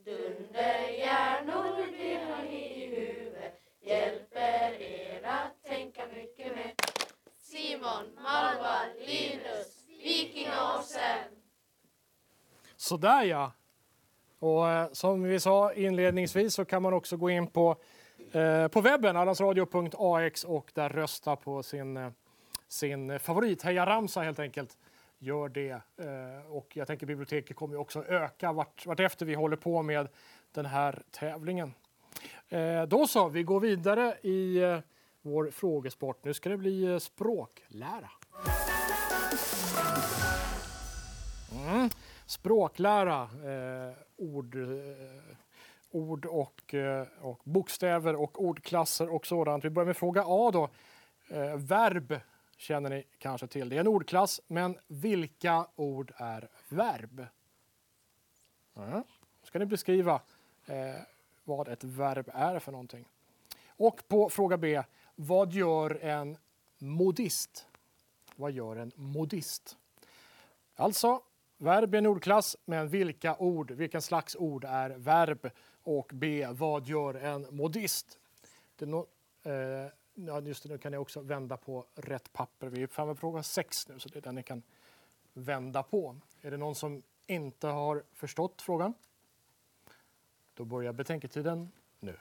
Dunderhjärnor 0.06 1.91
vi 1.91 2.15
har 2.15 2.43
ni 2.43 2.84
i 2.84 2.88
huvudet. 2.88 3.17
Hjälper 3.88 4.82
er 4.82 5.21
att 5.23 5.63
tänka 5.63 6.02
mycket 6.08 6.56
mer. 6.56 6.73
Simon, 7.38 8.04
Malva, 8.23 8.80
Linus, 9.06 9.86
Vikingåsen. 10.04 11.23
Sådär 12.76 13.23
ja. 13.23 13.52
Och 14.39 14.69
eh, 14.69 14.91
som 14.91 15.23
vi 15.23 15.39
sa 15.39 15.73
inledningsvis 15.73 16.54
så 16.54 16.65
kan 16.65 16.82
man 16.82 16.93
också 16.93 17.17
gå 17.17 17.30
in 17.30 17.47
på, 17.47 17.76
eh, 18.32 18.67
på 18.67 18.82
webben, 18.82 19.17
allansradio.ax 19.17 20.43
och 20.43 20.71
där 20.73 20.89
rösta 20.89 21.36
på 21.36 21.63
sin, 21.63 21.97
eh, 21.97 22.12
sin 22.67 23.19
favorit, 23.19 23.62
Heja 23.62 23.86
Ramsa 23.86 24.21
helt 24.21 24.39
enkelt. 24.39 24.78
Gör 25.19 25.50
det. 25.50 25.71
Eh, 25.71 26.52
och 26.52 26.78
jag 26.78 26.88
tänker 26.88 27.06
biblioteket 27.06 27.56
kommer 27.56 27.78
också 27.78 28.04
öka 28.06 28.52
vart, 28.52 28.86
vart 28.86 29.00
efter 29.00 29.26
vi 29.26 29.34
håller 29.34 29.58
på 29.58 29.82
med 29.82 30.08
den 30.52 30.65
här 30.65 31.04
tävlingen. 31.12 31.73
Eh, 32.50 32.84
då 32.84 33.08
så, 33.08 33.30
vi 33.30 33.44
går 33.44 33.60
vidare 33.60 34.18
i 34.22 34.58
eh, 34.58 34.80
vår 35.22 35.52
frågesport. 35.52 36.24
Nu 36.24 36.34
ska 36.34 36.50
det 36.50 36.58
bli 36.58 36.84
eh, 36.84 36.98
språklära. 36.98 38.10
Mm. 41.52 41.90
Språklära, 42.26 43.22
eh, 43.24 43.94
ord, 44.18 44.56
eh, 44.56 45.36
ord 45.92 46.26
och, 46.26 46.74
eh, 46.74 47.08
och 47.22 47.42
bokstäver 47.44 48.16
och 48.16 48.44
ordklasser 48.44 49.14
och 49.14 49.28
sådant. 49.28 49.66
Vi 49.66 49.70
börjar 49.70 49.88
med 49.88 49.98
fråga 49.98 50.24
A 50.26 50.52
då. 50.54 50.70
Eh, 51.30 51.56
verb 51.56 52.20
känner 52.58 52.90
ni 52.90 53.04
kanske 53.18 53.48
till. 53.48 53.70
Det 53.70 53.76
är 53.76 53.80
en 53.80 53.88
ordklass, 53.88 54.42
men 54.48 54.78
vilka 54.88 55.68
ord 55.76 56.14
är 56.18 56.50
verb? 56.70 57.26
Mm. 58.78 59.04
Ska 59.44 59.60
ni 59.60 59.66
beskriva 59.66 60.22
eh, 60.66 61.02
vad 61.48 61.68
ett 61.68 61.84
verb 61.84 62.30
är 62.34 62.60
för 62.60 62.72
någonting? 62.72 63.06
Och 63.68 64.08
på 64.08 64.30
fråga 64.30 64.58
B, 64.58 64.84
vad 65.16 65.54
gör 65.54 66.04
en 66.04 66.38
modist? 66.78 67.68
Vad 68.36 68.52
gör 68.52 68.76
en 68.76 68.92
modist? 68.96 69.78
Alltså, 70.76 71.22
verb 71.58 71.94
är 71.94 71.98
en 71.98 72.06
ordklass, 72.06 72.58
men 72.66 72.90
vilka 72.90 73.36
ord, 73.38 73.72
vilken 73.72 74.02
slags 74.02 74.36
ord 74.36 74.64
är 74.64 74.90
verb? 74.90 75.50
Och 75.84 76.12
B, 76.14 76.48
vad 76.52 76.86
gör 76.86 77.14
en 77.14 77.48
modist? 77.52 78.20
Det 78.76 78.86
no, 78.86 79.08
eh, 79.44 80.44
just 80.44 80.64
det, 80.64 80.70
nu 80.70 80.78
kan 80.78 80.92
ni 80.92 80.98
också 80.98 81.22
vända 81.22 81.58
på 81.58 81.86
rätt 81.96 82.34
papper. 82.34 82.68
Vi 82.68 82.84
är 82.84 82.88
framme 82.88 83.14
på 83.14 83.20
fråga 83.20 83.44
6 83.44 83.88
nu, 83.88 84.00
så 84.00 84.10
det 84.10 84.20
är 84.20 84.22
den 84.22 84.36
ni 84.36 84.44
kan 84.44 84.64
vända 85.34 85.84
på. 85.84 86.16
Är 86.42 86.52
det 86.52 86.58
någon 86.58 86.76
som 86.76 87.04
inte 87.28 87.68
har 87.68 88.04
förstått 88.14 88.62
frågan? 88.62 88.94
Då 90.58 90.65
börjar 90.65 90.93
betänketiden 90.93 91.72
nu. 92.00 92.17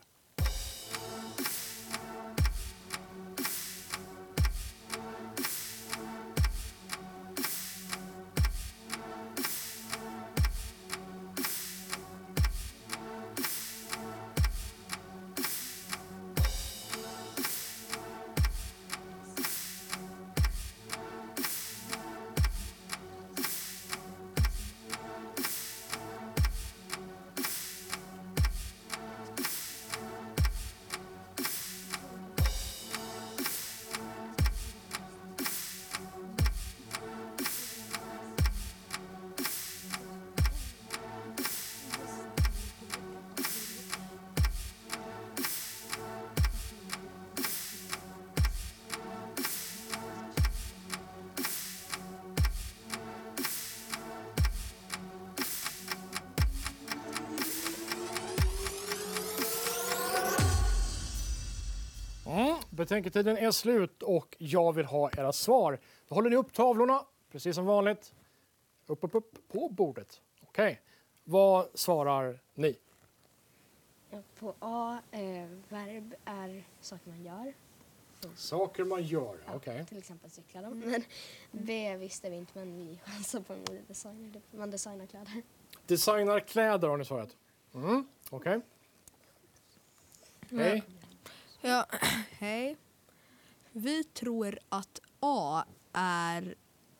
Betänketiden 63.02 63.36
är 63.36 63.50
slut 63.50 64.02
och 64.02 64.36
jag 64.38 64.72
vill 64.72 64.86
ha 64.86 65.10
era 65.10 65.32
svar. 65.32 65.78
Då 66.08 66.14
håller 66.14 66.30
ni 66.30 66.36
upp 66.36 66.52
tavlorna, 66.52 67.04
precis 67.30 67.54
som 67.54 67.66
vanligt. 67.66 68.14
Upp, 68.86 69.04
upp, 69.04 69.14
upp 69.14 69.48
på 69.48 69.68
bordet. 69.68 70.20
Okej. 70.42 70.80
Vad 71.24 71.68
svarar 71.74 72.40
ni? 72.54 72.78
Ja, 74.10 74.22
På 74.38 74.54
A, 74.58 74.98
eh, 75.10 75.20
verb 75.68 76.14
är 76.24 76.64
saker 76.80 77.08
man 77.10 77.22
gör. 77.24 77.54
Saker 78.36 78.84
man 78.84 79.02
gör. 79.02 79.38
Okej. 79.54 79.84
Till 79.86 79.98
exempel 79.98 80.30
cykla 80.30 80.62
dem. 80.62 80.78
Men 80.78 81.04
B 81.50 81.96
visste 81.96 82.30
vi 82.30 82.36
inte, 82.36 82.58
men 82.58 82.76
vi 82.76 82.98
chansar 83.04 83.40
på 83.40 83.52
en 83.52 83.58
modedesigner. 83.58 84.42
Man 84.50 84.70
designar 84.70 85.06
kläder. 85.06 85.42
Designar 85.86 86.40
kläder 86.40 86.88
har 86.88 86.96
ni 86.96 87.04
svarat. 87.04 87.36
Mm, 87.74 88.08
Okej. 88.30 88.60
Hej. 90.50 90.82
Ja, 91.60 91.86
hej. 92.30 92.76
Vi 93.78 94.04
tror 94.04 94.58
att 94.68 95.00
A 95.20 95.64
är 95.92 96.54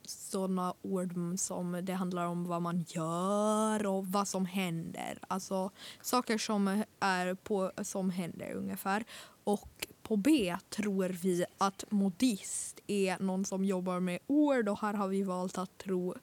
sådana 0.05 0.75
ord 0.83 1.15
som 1.39 1.81
det 1.83 1.93
handlar 1.93 2.27
om 2.27 2.45
vad 2.45 2.63
man 2.63 2.85
gör 2.89 3.87
och 3.87 4.07
vad 4.07 4.29
som 4.29 4.47
händer. 4.47 5.19
Alltså 5.29 5.71
saker 6.03 6.39
som 6.39 6.85
är 7.01 7.35
på, 7.35 7.73
som 7.83 8.11
händer 8.11 8.53
ungefär. 8.53 9.05
Och 9.45 9.87
på 10.03 10.17
B 10.17 10.57
tror 10.71 11.09
vi 11.09 11.45
att 11.59 11.85
modist 11.91 12.81
är 12.87 13.19
någon 13.19 13.45
som 13.45 13.65
jobbar 13.65 14.01
med 14.01 14.19
ord 14.27 14.69
och 14.69 14.81
här 14.81 14.95
har 14.95 15.09
vi 15.09 15.23
valt 15.23 15.59
att 15.59 15.79
tro 15.79 16.15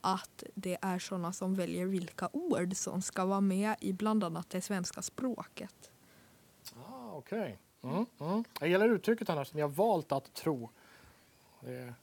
att 0.00 0.44
det 0.54 0.78
är 0.82 0.98
sådana 0.98 1.32
som 1.32 1.54
väljer 1.54 1.86
vilka 1.86 2.28
ord 2.32 2.76
som 2.76 3.02
ska 3.02 3.24
vara 3.24 3.40
med 3.40 3.76
i 3.80 3.92
bland 3.92 4.24
annat 4.24 4.50
det 4.50 4.60
svenska 4.60 5.02
språket. 5.02 5.90
Ah, 6.88 7.12
Okej. 7.12 7.58
Mm, 7.82 8.06
mm. 8.20 8.44
Jag 8.60 8.68
gillar 8.68 8.88
uttrycket 8.88 9.30
annars. 9.30 9.54
Ni 9.54 9.60
har 9.60 9.68
valt 9.68 10.12
att 10.12 10.34
tro. 10.34 10.68
Det 11.60 11.72
är 11.72 11.94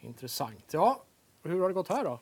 intressant. 0.00 0.64
Ja, 0.70 1.02
hur 1.42 1.60
har 1.60 1.68
det 1.68 1.74
gått 1.74 1.88
här 1.88 2.04
då? 2.04 2.20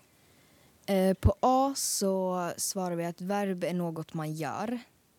Eh, 0.93 1.15
på 1.15 1.35
A 1.41 1.73
så 1.77 2.51
svarar 2.57 2.97
vi 2.97 3.05
att 3.05 3.21
verb 3.21 3.65
är 3.65 3.75
något 3.75 4.15
man 4.15 4.33
gör. 4.33 4.79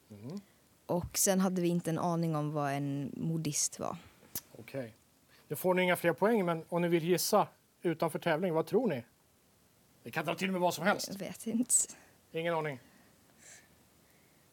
Mm. 0.10 0.41
Och 0.86 1.17
sen 1.17 1.39
hade 1.39 1.62
vi 1.62 1.67
inte 1.67 1.89
en 1.89 2.00
aning 2.00 2.36
om 2.36 2.52
vad 2.52 2.71
en 2.74 3.12
modist 3.17 3.80
var. 3.80 3.97
Okej. 4.52 4.95
Nu 5.47 5.56
får 5.56 5.74
ni 5.74 5.82
inga 5.82 5.95
fler 5.95 6.13
poäng, 6.13 6.45
men 6.45 6.65
om 6.69 6.82
ni 6.82 6.88
vill 6.88 7.04
gissa 7.04 7.47
utanför 7.82 8.19
tävling, 8.19 8.54
vad 8.54 8.67
tror 8.67 8.88
ni? 8.88 9.04
Det 10.04 10.12
kan 10.12 10.26
dra 10.26 10.36
till 10.36 10.52
med 10.52 10.62
vad 10.62 10.74
som 10.74 10.86
helst. 10.86 11.08
Jag 11.12 11.19
vet 11.19 11.47
inte. 11.47 11.76
Ingen 12.32 12.54
aning. 12.54 12.80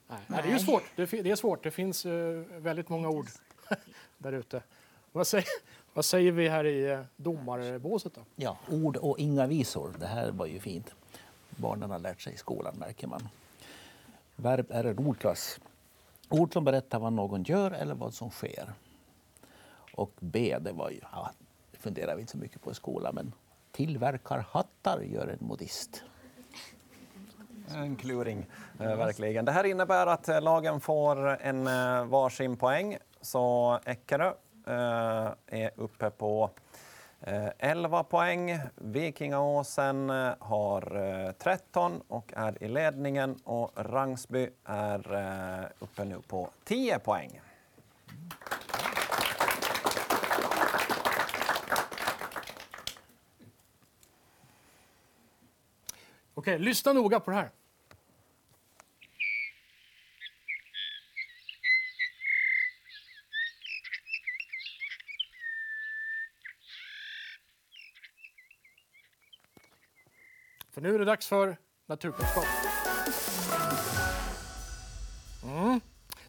Nej, 0.08 0.18
Nej. 0.26 0.42
det 0.44 0.52
är 0.52 0.58
svårt. 0.58 0.82
Det, 0.96 1.06
det 1.06 1.30
är 1.30 1.36
svårt. 1.36 1.62
Det 1.62 1.70
finns 1.70 2.06
eh, 2.06 2.42
väldigt 2.56 2.88
många 2.88 3.08
ord 3.08 3.26
där 4.18 4.32
ute. 4.32 4.62
Vad 5.12 5.26
säger, 5.26 5.46
vad 5.94 6.04
säger 6.04 6.32
vi 6.32 6.48
här 6.48 6.66
i 6.66 6.92
uh, 6.92 7.00
domarbåset 7.16 8.14
då? 8.14 8.20
Ja, 8.36 8.58
ord 8.70 8.96
och 8.96 9.18
inga 9.18 9.46
visor. 9.46 9.94
Det 10.00 10.06
här 10.06 10.30
var 10.30 10.46
ju 10.46 10.60
fint. 10.60 10.94
Barnen 11.50 11.90
har 11.90 11.98
lärt 11.98 12.20
sig 12.20 12.34
i 12.34 12.36
skolan 12.36 12.74
märker 12.76 13.06
man. 13.06 13.28
Verb 14.36 14.66
är 14.70 14.84
en 14.84 14.98
ordklass. 14.98 15.60
Ord 16.28 16.52
som 16.52 16.64
berättar 16.64 16.98
vad 16.98 17.12
någon 17.12 17.42
gör 17.42 17.70
eller 17.70 17.94
vad 17.94 18.14
som 18.14 18.30
sker. 18.30 18.72
Och 19.92 20.12
B, 20.20 20.56
det 20.60 20.72
var 20.72 20.90
ju 20.90 21.00
ja, 21.12 21.30
funderar 21.72 22.14
vi 22.14 22.20
inte 22.20 22.32
så 22.32 22.38
mycket 22.38 22.62
på 22.62 22.70
i 22.70 22.74
skolan. 22.74 23.14
Men 23.14 23.32
tillverkar 23.72 24.38
hattar 24.50 25.00
gör 25.00 25.26
en 25.26 25.46
modist. 25.46 26.02
En 27.74 27.96
kluring, 27.96 28.46
eh, 28.80 28.96
verkligen. 28.96 29.44
Det 29.44 29.52
här 29.52 29.64
innebär 29.64 30.06
att 30.06 30.28
eh, 30.28 30.40
lagen 30.40 30.80
får 30.80 31.42
en 31.42 31.66
eh, 31.66 32.04
varsin 32.04 32.56
poäng. 32.56 32.98
Så 33.20 33.78
Eckerö 33.84 34.32
är 35.46 35.70
uppe 35.76 36.10
på 36.10 36.50
11 37.58 38.04
poäng. 38.04 38.58
Vikingaåsen 38.74 40.08
har 40.38 41.32
13 41.32 42.02
och 42.08 42.32
är 42.36 42.62
i 42.62 42.68
ledningen. 42.68 43.36
Och 43.44 43.70
Rangsby 43.76 44.48
är 44.64 45.00
uppe 45.78 46.04
nu 46.04 46.16
på 46.28 46.50
10 46.64 46.98
poäng. 46.98 47.40
Okej, 56.38 56.58
lyssna 56.58 56.92
noga 56.92 57.20
på 57.20 57.30
det 57.30 57.36
här. 57.36 57.50
För 70.70 70.80
nu 70.80 70.94
är 70.94 70.98
det 70.98 71.04
dags 71.04 71.28
för 71.28 71.56
naturkunskap. 71.86 72.44
Mm. 75.44 75.80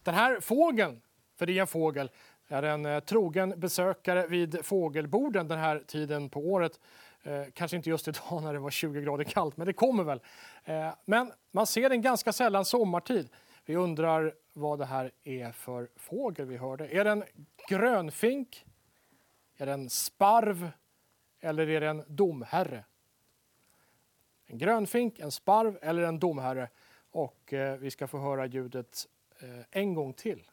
Den 0.03 0.13
här 0.13 0.39
fågeln, 0.39 1.01
för 1.37 1.45
det 1.45 1.57
är 1.57 1.61
en 1.61 1.67
fågel, 1.67 2.11
är 2.47 2.63
en 2.63 2.85
eh, 2.85 2.99
trogen 2.99 3.59
besökare 3.59 4.27
vid 4.27 4.65
fågelborden 4.65 5.47
den 5.47 5.59
här 5.59 5.83
tiden 5.87 6.29
på 6.29 6.39
året. 6.39 6.79
Eh, 7.23 7.43
kanske 7.53 7.77
inte 7.77 7.89
just 7.89 8.07
idag 8.07 8.43
när 8.43 8.53
det 8.53 8.59
var 8.59 8.69
20 8.69 9.01
grader 9.01 9.23
kallt, 9.23 9.57
men 9.57 9.67
det 9.67 9.73
kommer 9.73 10.03
väl. 10.03 10.21
Eh, 10.63 10.89
men 11.05 11.31
man 11.51 11.67
ser 11.67 11.89
den 11.89 12.01
ganska 12.01 12.33
sällan 12.33 12.65
sommartid. 12.65 13.29
Vi 13.65 13.75
undrar 13.75 14.33
vad 14.53 14.79
det 14.79 14.85
här 14.85 15.11
är 15.23 15.51
för 15.51 15.89
fågel 15.95 16.45
vi 16.45 16.57
hörde. 16.57 16.87
Är 16.87 17.03
det 17.03 17.11
en 17.11 17.23
grönfink? 17.69 18.65
Är 19.57 19.65
det 19.65 19.71
en 19.71 19.89
sparv? 19.89 20.71
Eller 21.39 21.69
är 21.69 21.81
det 21.81 21.87
en 21.87 22.03
domherre? 22.07 22.85
En 24.45 24.57
grönfink, 24.57 25.19
en 25.19 25.31
sparv 25.31 25.77
eller 25.81 26.03
en 26.03 26.19
domherre. 26.19 26.69
Och 27.11 27.53
eh, 27.53 27.77
vi 27.77 27.91
ska 27.91 28.07
få 28.07 28.17
höra 28.17 28.45
ljudet 28.45 29.07
eh, 29.39 29.65
en 29.71 29.93
gång 29.93 30.13
till. 30.13 30.43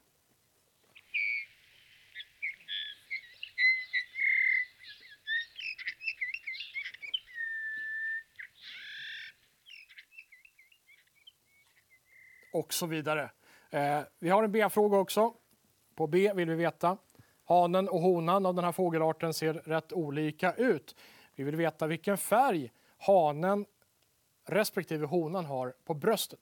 Och 12.57 12.75
så 12.75 12.87
vidare. 12.87 13.31
Eh, 13.71 14.01
vi 14.19 14.29
har 14.29 14.45
en 14.45 14.53
B-fråga 14.53 14.99
också. 14.99 15.35
På 15.95 16.07
B 16.07 16.33
vill 16.35 16.49
vi 16.49 16.55
veta. 16.55 16.99
Hanen 17.45 17.89
och 17.89 18.01
honan 18.01 18.47
av 18.47 18.55
den 18.55 18.65
här 18.65 18.73
fågelarten 18.73 19.35
ser 19.35 19.55
rätt 19.55 19.93
olika 19.93 20.53
ut. 20.53 20.97
Vi 21.35 21.45
vill 21.45 21.57
veta 21.57 21.87
vilken 21.87 22.19
färg 22.19 22.73
hanen 22.99 23.67
respektive 24.45 25.07
honan 25.07 25.45
har 25.45 25.75
på 25.85 25.95
bröstet. 25.95 26.41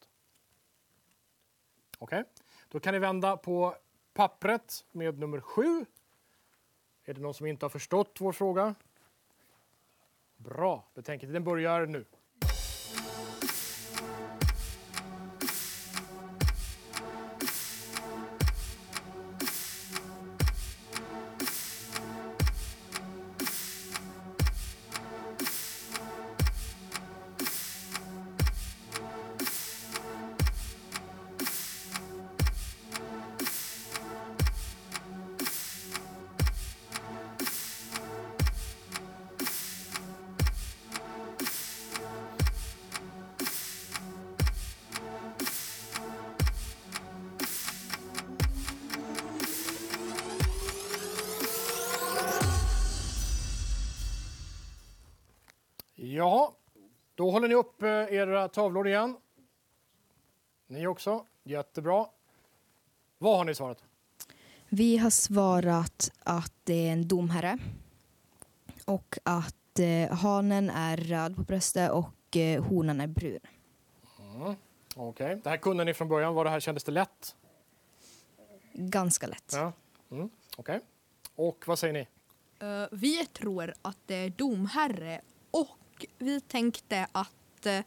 Okej, 1.98 2.24
då 2.68 2.80
kan 2.80 2.94
ni 2.94 2.98
vända 3.00 3.36
på 3.36 3.74
pappret 4.12 4.84
med 4.92 5.18
nummer 5.18 5.40
sju. 5.40 5.86
Är 7.04 7.14
det 7.14 7.20
någon 7.20 7.34
som 7.34 7.46
inte 7.46 7.64
har 7.64 7.70
förstått 7.70 8.16
vår 8.20 8.32
fråga? 8.32 8.74
Bra, 10.36 10.88
betänketiden 10.94 11.44
börjar 11.44 11.86
nu. 11.86 12.04
Tavlor 58.54 58.88
igen. 58.88 59.16
Ni 60.66 60.86
också. 60.86 61.26
Jättebra. 61.42 62.06
Vad 63.18 63.36
har 63.38 63.44
ni 63.44 63.54
svarat? 63.54 63.84
Vi 64.68 64.96
har 64.96 65.10
svarat 65.10 66.12
att 66.22 66.52
det 66.64 66.88
är 66.88 66.92
en 66.92 67.08
domherre 67.08 67.58
och 68.84 69.18
att 69.22 69.78
eh, 69.78 70.16
hanen 70.16 70.70
är 70.70 70.96
röd 70.96 71.36
på 71.36 71.42
bröstet 71.42 71.90
och 71.90 72.36
eh, 72.36 72.64
honan 72.64 73.00
är 73.00 73.06
brun. 73.06 73.40
Mm. 74.34 74.56
Okej, 74.96 75.40
det 75.44 75.50
här 75.50 75.56
kunde 75.56 75.84
ni 75.84 75.94
från 75.94 76.08
början. 76.08 76.34
Var 76.34 76.44
det 76.44 76.50
här 76.50 76.60
kändes 76.60 76.84
det 76.84 76.92
lätt? 76.92 77.34
Ganska 78.72 79.26
lätt. 79.26 79.52
Ja. 79.52 79.72
Mm. 80.10 80.30
Okej. 80.56 80.80
Och 81.34 81.64
vad 81.66 81.78
säger 81.78 81.92
ni? 81.92 82.06
Eh, 82.58 82.88
vi 82.92 83.26
tror 83.26 83.74
att 83.82 83.98
det 84.06 84.14
är 84.14 84.30
domherre 84.30 85.20
och 85.50 86.06
vi 86.18 86.40
tänkte 86.40 87.06
att 87.12 87.66
uh, 87.66 87.80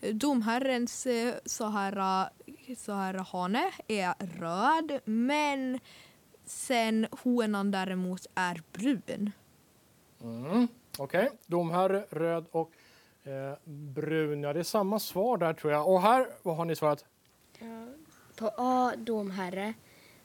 domherrens 0.00 1.06
så 1.44 1.64
här, 1.68 2.28
så 2.76 2.92
här 2.92 3.14
hane 3.14 3.72
är 3.88 4.14
röd 4.40 5.00
men 5.04 5.80
sen 6.44 7.06
honan 7.22 7.70
däremot 7.70 8.26
är 8.34 8.62
brun. 8.72 9.32
Mm. 10.22 10.68
Okej, 10.98 11.30
domherre, 11.46 12.04
röd 12.10 12.44
och 12.50 12.70
eh, 13.24 13.54
brun. 13.64 14.42
Ja, 14.42 14.52
det 14.52 14.58
är 14.60 14.64
samma 14.64 14.98
svar 14.98 15.36
där 15.36 15.52
tror 15.52 15.72
jag. 15.72 15.88
Och 15.88 16.02
här, 16.02 16.26
vad 16.42 16.56
har 16.56 16.64
ni 16.64 16.76
svarat? 16.76 17.04
På 18.36 18.50
A, 18.56 18.92
domherre. 18.96 19.74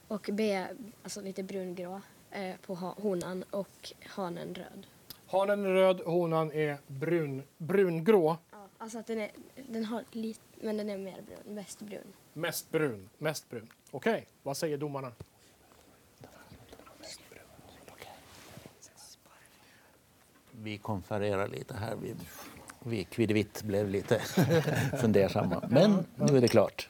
Och 0.07 0.29
B, 0.33 0.65
alltså 1.03 1.21
lite 1.21 1.43
brungrå 1.43 2.01
eh, 2.31 2.55
på 2.65 2.75
honan 2.75 3.43
och 3.51 3.93
hanen 4.05 4.55
röd. 4.55 4.87
Hanen 5.27 5.65
är 5.65 5.69
röd, 5.69 6.01
honan 6.05 6.51
är 6.51 6.77
brun, 6.87 7.43
brungrå. 7.57 8.37
Alltså 8.81 8.99
att 8.99 9.07
den, 9.07 9.19
är, 9.19 9.31
den 9.67 9.85
har 9.85 10.03
lite, 10.11 10.39
men 10.61 10.77
den 10.77 10.89
är 10.89 10.97
mer 10.97 11.21
brun, 11.21 11.55
mest 11.55 11.79
brun. 11.79 12.13
Mest 12.33 12.71
brun, 12.71 13.09
mest 13.17 13.49
brun. 13.49 13.69
Okej, 13.91 14.27
vad 14.43 14.57
säger 14.57 14.77
domarna? 14.77 15.11
Vi 20.51 20.77
konfererar 20.77 21.47
lite 21.47 21.73
här. 21.73 21.95
Vi, 21.95 22.15
vi 22.79 23.03
kviddevitt 23.03 23.63
blev 23.63 23.89
lite 23.89 24.19
fundersamma. 25.01 25.63
Men 25.69 26.05
nu 26.15 26.37
är 26.37 26.41
det 26.41 26.47
klart. 26.47 26.89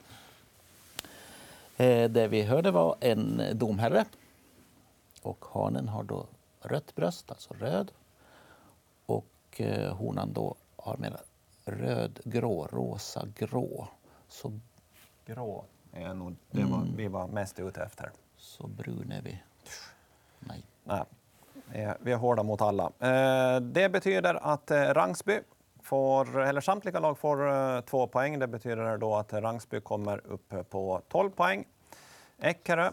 Eh, 1.76 2.10
det 2.10 2.28
vi 2.28 2.42
hörde 2.42 2.70
var 2.70 2.96
en 3.00 3.42
domherre. 3.54 4.04
Och 5.22 5.44
hanen 5.44 5.88
har 5.88 6.02
då 6.02 6.26
rött 6.60 6.94
bröst, 6.94 7.30
alltså 7.30 7.54
röd. 7.54 7.92
Och 9.06 9.34
eh, 9.56 9.94
honan 9.94 10.32
då 10.32 10.56
har 10.76 10.96
mer 11.70 11.86
röd-grå, 11.86 12.68
rosa-grå. 12.72 13.88
Så, 14.28 14.52
Grå 15.26 15.64
är 15.92 16.14
nog 16.14 16.36
det 16.50 16.64
var, 16.64 16.86
vi 16.96 17.08
var 17.08 17.26
mest 17.28 17.58
ute 17.60 17.82
efter. 17.82 18.10
så 18.36 18.66
brun 18.66 19.12
är 19.12 19.22
vi. 19.22 19.42
Nej. 20.38 20.62
Nej, 20.84 21.94
vi 22.00 22.12
är 22.12 22.16
hårda 22.16 22.42
mot 22.42 22.60
alla. 22.62 22.84
Eh, 22.98 23.60
Det 23.60 23.88
betyder 23.88 24.34
att 24.34 24.70
eh, 24.70 24.76
Rangsby 24.82 25.40
får, 25.82 26.40
eller 26.40 26.60
samtliga 26.60 27.00
lag 27.00 27.18
får 27.18 27.48
eh, 27.48 27.80
två 27.80 28.06
poäng. 28.06 28.38
Det 28.38 28.46
betyder 28.46 28.98
då 28.98 29.16
att 29.16 29.32
Rangsby 29.32 29.80
kommer 29.80 30.26
upp 30.26 30.54
på 30.70 31.02
12 31.08 31.30
poäng. 31.30 31.64
Eckerö 32.38 32.90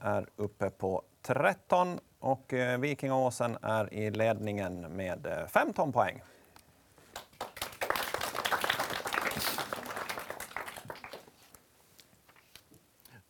är 0.00 0.26
uppe 0.36 0.70
på 0.70 1.02
13 1.22 1.98
och 2.18 2.52
Vikingaåsen 2.78 3.58
är 3.62 3.94
i 3.94 4.10
ledningen 4.10 4.80
med 4.80 5.26
eh, 5.26 5.46
15 5.46 5.92
poäng. 5.92 6.22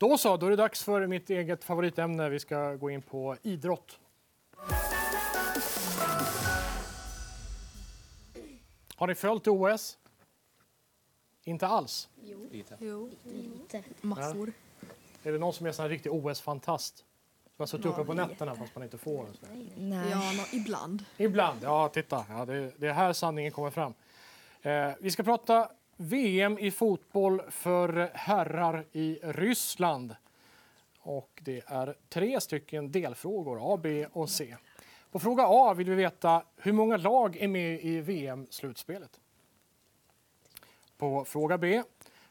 Då 0.01 0.18
så, 0.18 0.36
då 0.36 0.46
är 0.46 0.51
det 0.51 0.57
dags 0.57 0.84
för 0.84 1.07
mitt 1.07 1.30
eget 1.30 1.64
favoritämne. 1.64 2.28
Vi 2.28 2.40
ska 2.40 2.74
gå 2.74 2.90
in 2.90 3.03
på 3.03 3.36
idrott. 3.42 3.98
Har 8.96 9.07
ni 9.07 9.14
följt 9.14 9.46
OS? 9.46 9.98
Inte 11.44 11.66
alls? 11.66 12.09
Jo. 12.22 12.48
Lite. 12.53 12.76
Jo. 12.80 13.11
Lite. 13.24 13.82
Massor. 14.01 14.53
Ja. 14.80 14.88
Är 15.22 15.32
det 15.32 15.38
någon 15.38 15.53
som 15.53 15.66
är 15.66 15.80
en 15.80 15.88
riktig 15.88 16.12
OS-fantast? 16.12 17.05
Man 17.57 17.68
suttit 17.68 17.86
uppe 17.86 18.05
på 18.05 18.14
nätterna 18.14 18.55
fast 18.55 18.74
man 18.74 18.84
inte 18.84 18.98
får 18.98 19.26
den. 19.40 19.70
Nej. 19.76 20.11
Ja, 20.11 20.32
no, 20.32 20.57
ibland. 20.57 21.05
Ibland, 21.16 21.59
ja 21.62 21.88
titta. 21.88 22.26
Ja, 22.28 22.44
det, 22.44 22.72
det 22.76 22.86
är 22.88 22.92
här 22.92 23.12
sanningen 23.12 23.53
kommer 23.53 23.70
fram. 23.70 23.94
Eh, 24.62 24.90
vi 25.01 25.11
ska 25.11 25.22
prata 25.22 25.70
VM 26.03 26.59
i 26.59 26.70
fotboll 26.70 27.42
för 27.51 28.11
herrar 28.14 28.84
i 28.92 29.18
Ryssland. 29.22 30.16
Och 31.01 31.40
det 31.42 31.62
är 31.66 31.96
tre 32.09 32.40
stycken 32.40 32.92
delfrågor, 32.92 33.74
A, 33.74 33.78
B 33.82 34.07
och 34.12 34.30
C. 34.30 34.57
På 35.11 35.18
fråga 35.18 35.44
A 35.46 35.74
vill 35.74 35.90
vi 35.90 35.94
veta 35.96 36.42
hur 36.57 36.72
många 36.72 36.96
lag 36.96 37.36
är 37.36 37.48
med 37.48 37.80
i 37.84 38.01
VM-slutspelet. 38.01 39.20
På 40.98 41.24
fråga 41.24 41.59
B. 41.59 41.82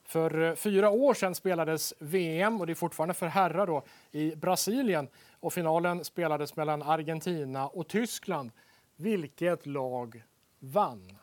För 0.03 0.55
fyra 0.55 0.89
år 0.89 1.13
sedan 1.13 1.35
spelades 1.35 1.93
VM, 1.99 2.59
och 2.59 2.67
det 2.67 2.73
är 2.73 2.75
fortfarande 2.75 3.13
för 3.13 3.27
herrar, 3.27 3.67
då, 3.67 3.83
i 4.11 4.35
Brasilien. 4.35 5.07
Och 5.39 5.53
finalen 5.53 6.03
spelades 6.03 6.55
mellan 6.55 6.81
Argentina 6.81 7.67
och 7.67 7.87
Tyskland. 7.87 8.51
Vilket 8.95 9.65
lag 9.65 10.23
vann? 10.59 11.17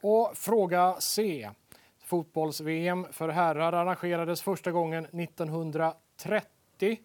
Och 0.00 0.36
fråga 0.36 0.96
C. 1.00 1.50
Fotbolls-VM 1.98 3.06
för 3.12 3.28
herrar 3.28 3.72
arrangerades 3.72 4.42
första 4.42 4.72
gången 4.72 5.04
1930. 5.04 7.00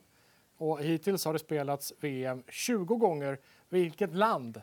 Och 0.58 0.84
hittills 0.84 1.26
har 1.26 1.34
det 1.34 1.39
spelats 1.39 1.93
VM 2.00 2.43
20 2.48 2.96
gånger. 2.96 3.39
Vilket 3.70 4.16
land, 4.16 4.62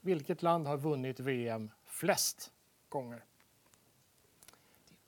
vilket 0.00 0.42
land 0.42 0.66
har 0.66 0.76
vunnit 0.76 1.20
VM 1.20 1.70
flest 1.84 2.52
gånger? 2.88 3.24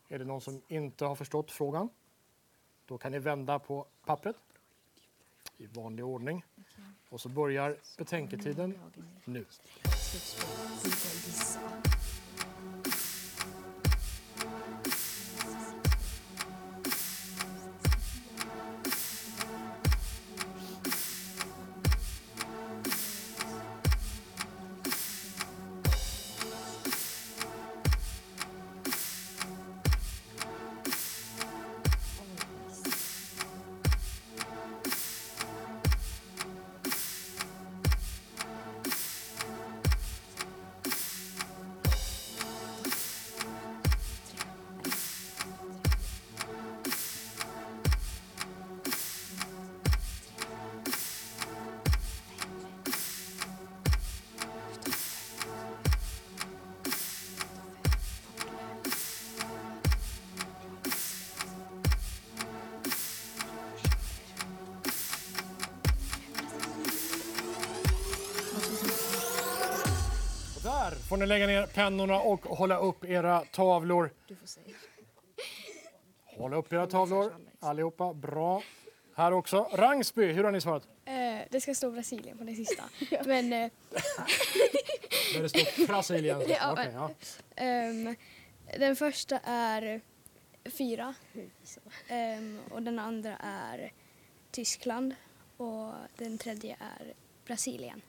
Är 0.08 0.18
det 0.18 0.24
någon 0.24 0.40
som 0.40 0.62
inte 0.68 1.04
har 1.04 1.14
förstått 1.14 1.50
frågan? 1.50 1.88
Då 2.86 2.98
kan 2.98 3.12
ni 3.12 3.18
vända 3.18 3.58
på 3.58 3.86
pappret 4.04 4.36
i 5.56 5.66
vanlig 5.66 6.04
ordning. 6.04 6.44
Och 7.08 7.20
så 7.20 7.28
börjar 7.28 7.76
betänketiden 7.98 8.78
nu. 9.24 9.46
Ni 71.20 71.26
lägga 71.26 71.46
ner 71.46 71.66
pennorna 71.66 72.20
och 72.20 72.40
hålla 72.44 72.78
upp 72.78 73.04
era 73.04 73.40
tavlor. 73.44 74.10
Du 74.26 74.36
får 74.36 74.46
säga. 74.46 74.76
Hålla 76.24 76.56
upp 76.56 76.72
era 76.72 76.86
tavlor 76.86 77.32
allihopa. 77.60 78.14
Bra. 78.14 78.62
Här 79.14 79.32
också. 79.32 79.68
Rangsby, 79.72 80.26
hur 80.32 80.44
har 80.44 80.52
ni 80.52 80.60
svarat? 80.60 80.88
Eh, 81.04 81.38
det 81.50 81.60
ska 81.60 81.74
stå 81.74 81.90
Brasilien 81.90 82.38
på 82.38 82.44
det 82.44 82.54
sista. 82.54 82.84
Men 83.24 83.52
eh, 83.52 83.70
Där 85.34 85.42
det 85.42 85.48
står 85.48 85.86
Brasilien. 85.86 86.42
Ja, 86.48 86.72
Okej, 86.72 86.90
ja. 86.94 87.10
ehm, 87.56 88.16
den 88.78 88.96
första 88.96 89.38
är 89.44 90.00
fyra. 90.64 91.14
Ehm, 92.08 92.60
och 92.70 92.82
den 92.82 92.98
andra 92.98 93.36
är 93.40 93.92
Tyskland. 94.50 95.14
Och 95.56 95.92
den 96.16 96.38
tredje 96.38 96.76
är 96.80 97.14
Brasilien. 97.46 98.02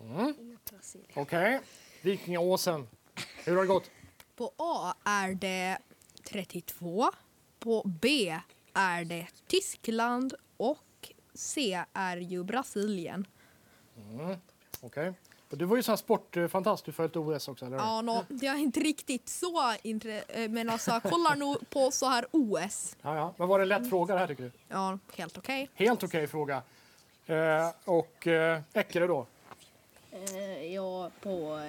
Mm. 0.00 0.58
Okej. 1.14 1.60
Vikingaåsen. 2.06 2.88
Hur 3.44 3.54
har 3.54 3.62
det 3.62 3.68
gått? 3.68 3.90
På 4.36 4.52
A 4.56 4.94
är 5.04 5.34
det 5.34 5.78
32. 6.24 7.10
På 7.58 7.82
B 8.00 8.38
är 8.74 9.04
det 9.04 9.26
Tyskland 9.46 10.34
och 10.56 11.12
C 11.34 11.84
är 11.92 12.16
ju 12.16 12.44
Brasilien. 12.44 13.26
Mm. 14.10 14.36
Okej. 14.80 15.12
Och 15.50 15.58
Du 15.58 15.64
var 15.64 15.76
ju 15.76 15.82
så 15.82 15.92
här 15.92 15.96
sportfantast. 15.96 16.84
Du 16.84 16.92
följt 16.92 17.16
OS 17.16 17.48
också, 17.48 17.66
eller 17.66 17.78
hur? 17.78 17.84
Ja, 17.84 18.02
nå, 18.02 18.24
jag 18.28 18.54
är 18.54 18.58
inte 18.58 18.80
riktigt 18.80 19.28
så 19.28 19.74
intresserad, 19.82 20.50
men 20.50 20.70
alltså 20.70 20.90
jag 20.90 21.02
kollar 21.02 21.36
nog 21.36 21.70
på 21.70 21.90
så 21.90 22.06
här 22.06 22.26
OS. 22.30 22.96
Ja, 23.02 23.16
ja. 23.16 23.34
Men 23.36 23.48
var 23.48 23.58
det 23.58 23.64
en 23.64 23.68
lätt 23.68 23.90
fråga 23.90 24.14
det 24.14 24.20
här 24.20 24.26
tycker 24.26 24.42
du? 24.42 24.52
Ja, 24.68 24.98
helt 25.16 25.38
okej. 25.38 25.70
Helt 25.74 26.02
okej 26.02 26.26
fråga. 26.26 26.62
Eh, 27.26 27.70
och 27.84 28.26
eh, 28.26 28.60
Eckerö 28.72 29.06
då? 29.06 29.26
Eh, 30.10 30.74
ja, 30.74 31.10
på 31.22 31.60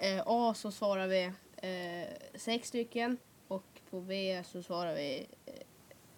eh, 0.00 0.22
A 0.26 0.54
så 0.54 0.70
svarar 0.70 1.06
vi 1.06 1.24
eh, 1.56 2.08
sex 2.34 2.68
stycken 2.68 3.18
och 3.48 3.64
på 3.90 4.00
B 4.00 4.42
så 4.44 4.62
svarar 4.62 4.94
vi 4.94 5.26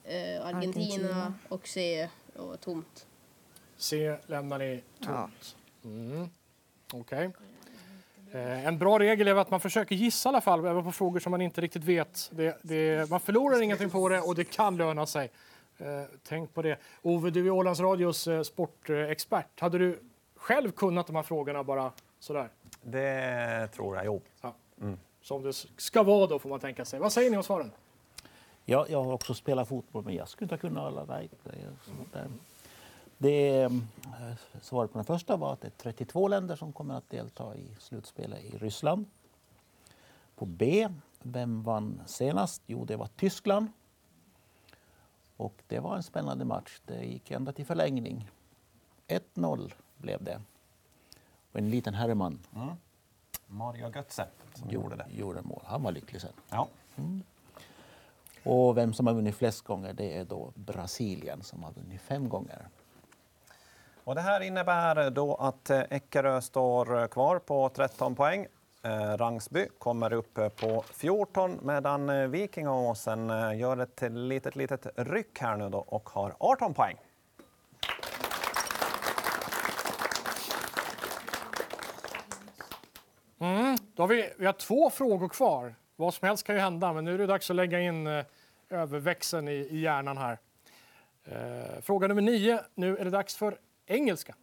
eh, 0.05 0.15
eh, 0.15 0.47
Argentina, 0.47 0.85
Argentina. 0.85 1.35
och 1.49 1.69
C 1.69 2.09
och 2.37 2.61
tomt. 2.61 3.07
C 3.77 4.17
lämnar 4.27 4.59
ni 4.59 4.83
tomt. 5.01 5.57
Mm. 5.85 6.29
Okej. 6.93 7.31
Eh, 8.33 8.67
en 8.67 8.79
bra 8.79 8.99
regel 8.99 9.29
är 9.29 9.35
att 9.35 9.51
man 9.51 9.61
försöker 9.61 9.95
gissa 9.95 10.29
i 10.29 10.31
alla 10.31 10.41
fall, 10.41 10.67
även 10.67 10.85
på 10.85 10.93
frågor 10.93 11.21
som 11.21 11.31
man 11.31 11.41
inte 11.41 11.61
riktigt 11.61 11.85
vet. 11.85 12.31
Det, 12.33 12.59
det, 12.63 13.11
man 13.11 13.21
förlorar 13.21 13.63
ingenting 13.63 13.91
på 13.91 14.09
det 14.09 14.21
och 14.21 14.35
det 14.35 14.45
kan 14.45 14.77
löna 14.77 15.07
sig. 15.07 15.31
Eh, 15.79 16.03
tänk 16.23 16.55
på 16.55 16.63
det. 16.63 16.79
Ove, 17.03 17.31
du 17.31 17.47
är 17.47 17.51
Ålands 17.51 17.81
Radios 17.81 18.27
eh, 18.29 18.43
sportexpert. 18.43 19.61
Hade 19.61 19.79
du 19.79 19.99
själv 20.37 20.71
kunnat 20.71 21.07
de 21.07 21.17
här 21.17 21.23
frågorna 21.23 21.65
bara 21.65 21.93
sådär? 22.19 22.49
Det 22.83 23.69
tror 23.75 23.97
jag, 23.97 24.05
jo. 24.05 24.21
Ja. 24.41 24.55
Mm. 24.81 24.99
Som 25.23 25.43
det 25.43 25.53
ska 25.77 26.03
vara 26.03 26.27
då, 26.27 26.39
får 26.39 26.49
man 26.49 26.61
tänka 26.61 26.85
sig. 26.85 27.01
Vad 27.01 27.13
säger 27.13 27.31
ni 27.31 27.37
om 27.37 27.43
svaren? 27.43 27.73
Ja, 28.65 28.87
jag 28.89 29.05
har 29.05 29.13
också 29.13 29.35
spelat 29.35 29.69
fotboll, 29.69 30.05
men 30.05 30.15
jag 30.15 30.29
skulle 30.29 30.45
inte 30.45 30.57
kunna 30.57 30.87
alla. 30.87 31.05
Det 31.07 31.29
där. 32.13 32.29
Det, 33.19 33.63
eh, 33.63 33.71
svaret 34.61 34.93
på 34.93 34.99
den 34.99 35.05
första 35.05 35.37
var 35.37 35.53
att 35.53 35.61
det 35.61 35.69
är 35.69 35.71
32 35.71 36.29
länder 36.29 36.57
som 36.57 36.73
kommer 36.73 36.95
att 36.95 37.11
delta 37.11 37.57
i 37.57 37.77
slutspelet 37.79 38.45
i 38.45 38.59
Ryssland. 38.59 39.07
På 40.37 40.47
B, 40.47 40.89
vem 41.19 41.63
vann 41.63 42.03
senast? 42.07 42.63
Jo, 42.67 42.85
det 42.85 42.97
var 42.97 43.09
Tyskland. 43.17 43.69
Och 45.37 45.63
det 45.67 45.79
var 45.79 45.97
en 45.97 46.03
spännande 46.03 46.45
match. 46.45 46.81
Det 46.87 47.05
gick 47.05 47.31
ända 47.31 47.53
till 47.53 47.67
förlängning. 47.67 48.31
1-0 49.09 49.73
blev 49.97 50.25
det. 50.25 50.41
Och 51.53 51.59
en 51.59 51.71
liten 51.71 51.95
herreman 51.95 52.39
Mm. 52.57 52.75
Mario 53.47 53.93
Götze 53.95 54.27
som 54.55 54.71
gjorde 54.71 54.97
det. 54.97 55.07
gjorde 55.11 55.43
mål. 55.43 55.63
Han 55.67 55.83
var 55.83 55.93
lycklig 55.93 56.21
sen. 56.23 56.33
Ja. 56.51 56.69
Mm. 56.97 57.23
Och 58.43 58.77
vem 58.77 58.93
som 58.93 59.07
har 59.07 59.15
vunnit 59.15 59.37
flest 59.37 59.63
gånger 59.65 59.93
det 59.93 60.17
är 60.19 60.25
då 60.25 60.53
Brasilien 60.55 61.43
som 61.43 61.63
har 61.63 61.73
vunnit 61.73 62.01
fem 62.01 62.29
gånger. 62.29 62.69
Och 64.05 64.15
det 64.15 64.21
här 64.21 64.41
innebär 64.41 65.11
då 65.11 65.35
att 65.35 65.71
eh, 65.71 65.81
Eckerö 65.91 66.41
står 66.41 67.09
kvar 67.09 67.39
på 67.39 67.69
13 67.69 68.15
poäng. 68.15 68.47
Eh, 68.83 69.17
Rangsby 69.17 69.67
kommer 69.79 70.13
upp 70.13 70.39
eh, 70.39 70.49
på 70.49 70.83
14 70.93 71.59
medan 71.63 72.31
Vikingaåsen 72.31 73.29
gör 73.59 73.77
ett 73.77 74.03
litet, 74.11 74.57
litet 74.57 74.87
ryck 74.97 75.39
här 75.41 75.57
nu 75.57 75.69
då 75.69 75.79
och 75.79 76.11
har 76.11 76.35
18 76.39 76.75
poäng. 76.75 76.97
Mm. 83.39 83.77
Då 84.01 84.05
har 84.05 84.09
vi, 84.09 84.33
vi 84.37 84.47
har 84.47 84.53
två 84.53 84.91
frågor 84.91 85.29
kvar. 85.29 85.75
Vad 85.97 86.15
som 86.15 86.29
helst 86.29 86.45
kan 86.45 86.55
ju 86.55 86.61
hända, 86.61 86.93
men 86.93 87.05
nu 87.05 87.15
är 87.15 87.19
det 87.19 87.27
dags 87.27 87.51
att 87.51 87.57
lägga 87.57 87.81
in 87.81 88.07
eh, 88.07 88.25
överväxeln 88.71 89.49
i, 89.49 89.53
i 89.53 89.81
hjärnan 89.81 90.19
här. 90.19 90.39
Eh, 91.25 91.81
fråga 91.81 92.09
nummer 92.09 92.23
nio. 92.23 92.61
Nu 92.75 92.97
är 92.97 93.05
det 93.05 93.11
dags 93.11 93.37
för 93.37 93.59
engelska. 93.87 94.35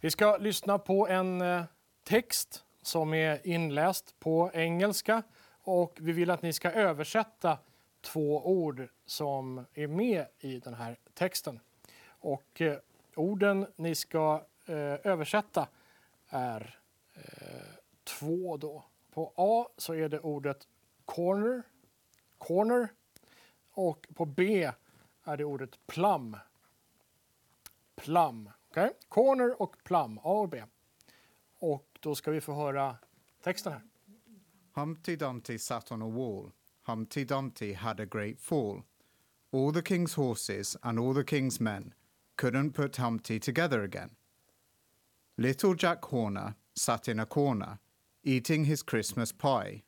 Vi 0.00 0.10
ska 0.10 0.36
lyssna 0.36 0.78
på 0.78 1.08
en 1.08 1.40
eh, 1.40 1.62
text 2.04 2.64
som 2.82 3.14
är 3.14 3.46
inläst 3.46 4.14
på 4.20 4.50
engelska 4.54 5.22
och 5.62 5.96
vi 6.00 6.12
vill 6.12 6.30
att 6.30 6.42
ni 6.42 6.52
ska 6.52 6.70
översätta 6.70 7.58
två 8.00 8.46
ord 8.46 8.88
som 9.06 9.66
är 9.74 9.86
med 9.86 10.26
i 10.38 10.58
den 10.58 10.74
här 10.74 10.96
texten. 11.14 11.60
Och 12.08 12.60
eh, 12.60 12.78
orden 13.14 13.66
ni 13.76 13.94
ska 13.94 14.42
Eh, 14.70 14.98
översätta 15.04 15.68
är 16.28 16.80
eh, 17.14 17.22
två 18.04 18.56
då. 18.56 18.84
På 19.10 19.32
A 19.36 19.68
så 19.76 19.94
är 19.94 20.08
det 20.08 20.20
ordet 20.20 20.68
corner, 21.04 21.62
corner 22.38 22.88
och 23.70 24.06
på 24.14 24.24
B 24.24 24.72
är 25.24 25.36
det 25.36 25.44
ordet 25.44 25.86
plum. 25.86 26.36
Plum. 27.96 28.50
Okay? 28.70 28.90
Corner 29.08 29.62
och 29.62 29.76
plum, 29.84 30.18
A 30.18 30.40
och 30.40 30.48
B. 30.48 30.64
Och 31.58 31.98
då 32.00 32.14
ska 32.14 32.30
vi 32.30 32.40
få 32.40 32.54
höra 32.54 32.96
texten 33.42 33.72
här. 33.72 33.82
Humpty 34.72 35.16
Dumpty 35.16 35.58
sat 35.58 35.92
on 35.92 36.02
a 36.02 36.08
wall. 36.08 36.50
Humpty 36.82 37.24
Dumpty 37.24 37.72
had 37.72 38.00
a 38.00 38.04
great 38.04 38.40
fall. 38.40 38.82
All 39.52 39.72
the 39.72 39.82
king's 39.82 40.14
horses 40.14 40.76
and 40.82 40.98
all 40.98 41.14
the 41.14 41.36
king's 41.36 41.60
men 41.60 41.94
couldn't 42.36 42.72
put 42.72 42.96
Humpty 42.96 43.40
together 43.40 43.82
again. 43.82 44.10
Little 45.40 45.74
Jack 45.74 46.04
Horner 46.04 46.54
sat 46.74 47.08
in 47.08 47.18
a 47.18 47.24
corner, 47.24 47.78
eating 48.22 48.66
his 48.66 48.82
Christmas 48.82 49.32
pie. 49.32 49.82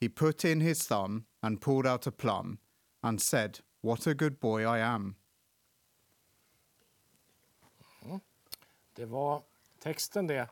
He 0.00 0.08
put 0.08 0.42
in 0.42 0.60
his 0.60 0.86
thumb 0.86 1.24
and 1.42 1.60
pulled 1.60 1.86
out 1.86 2.06
a 2.06 2.10
plum 2.10 2.58
and 3.02 3.20
said, 3.20 3.60
What 3.82 4.06
a 4.06 4.14
good 4.14 4.40
boy 4.40 4.62
I 4.62 4.78
am. 4.78 5.16
Mm. 8.04 8.20
Det 8.94 9.04
var 9.04 9.42
texten 9.78 10.26
det. 10.26 10.48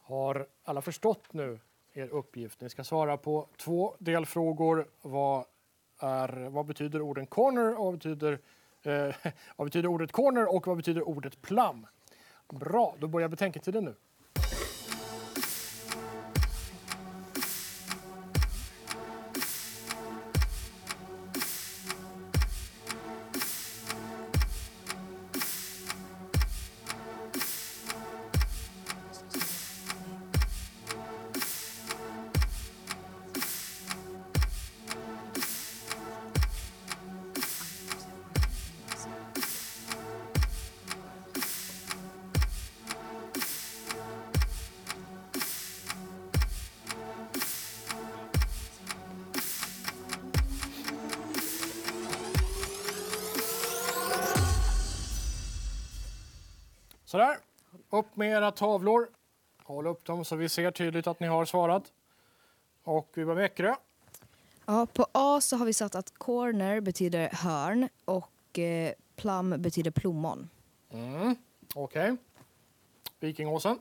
Har 0.00 0.46
alla 0.64 0.82
förstått 0.82 1.32
nu 1.32 1.58
er 1.92 2.08
uppgift? 2.08 2.60
Ni 2.60 2.68
ska 2.68 2.84
svara 2.84 3.16
på 3.16 3.48
två 3.56 3.96
delfrågor. 3.98 4.86
Vad, 5.02 5.44
är, 5.98 6.48
vad 6.48 6.66
betyder 6.66 7.00
orden 7.00 7.26
corner 7.26 7.78
och 7.78 7.84
vad 7.84 7.94
betyder, 7.94 8.38
eh, 8.82 9.14
vad 9.56 9.66
betyder 9.66 9.88
ordet 9.88 10.12
corner 10.12 10.54
och 10.54 10.66
vad 10.66 10.76
betyder 10.76 11.08
ordet 11.08 11.42
plum? 11.42 11.86
Bra, 12.48 12.96
då 13.00 13.08
börjar 13.08 13.28
betänketiden 13.28 13.84
nu. 13.84 13.94
Upp 58.14 58.18
med 58.18 58.30
era 58.30 58.50
tavlor. 58.50 59.08
Håll 59.64 59.86
upp 59.86 60.04
dem 60.04 60.24
så 60.24 60.36
vi 60.36 60.48
ser 60.48 60.70
tydligt 60.70 61.06
att 61.06 61.20
ni 61.20 61.26
har 61.26 61.44
svarat. 61.44 61.92
Och 62.84 63.08
vi 63.14 63.24
börjar 63.24 63.36
med 63.36 63.44
Eckerö. 63.44 63.74
Ja, 64.66 64.86
på 64.86 65.06
A 65.12 65.40
så 65.40 65.56
har 65.56 65.66
vi 65.66 65.72
satt 65.72 65.94
att 65.94 66.18
corner 66.18 66.80
betyder 66.80 67.28
hörn 67.32 67.88
och 68.04 68.58
eh, 68.58 68.92
plum 69.16 69.54
betyder 69.58 69.90
plommon. 69.90 70.48
Mm. 70.90 71.36
Okej. 71.74 72.16
Vikingåsen. 73.20 73.78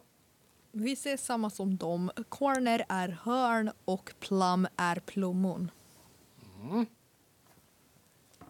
Vi 0.72 0.96
ser 0.96 1.18
samma 1.18 1.50
som 1.50 1.78
dem. 1.78 2.12
Corner 2.30 2.86
är 2.90 3.10
hörn 3.24 3.72
och 3.86 4.14
plum 4.20 4.68
är 4.78 5.00
plommon. 5.00 5.72
Mm. 6.62 6.86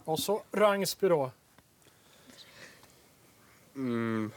Och 0.04 0.18
så 0.18 0.42
Rangsby 0.52 1.08
då. 1.08 1.30
Mm, 3.74 4.32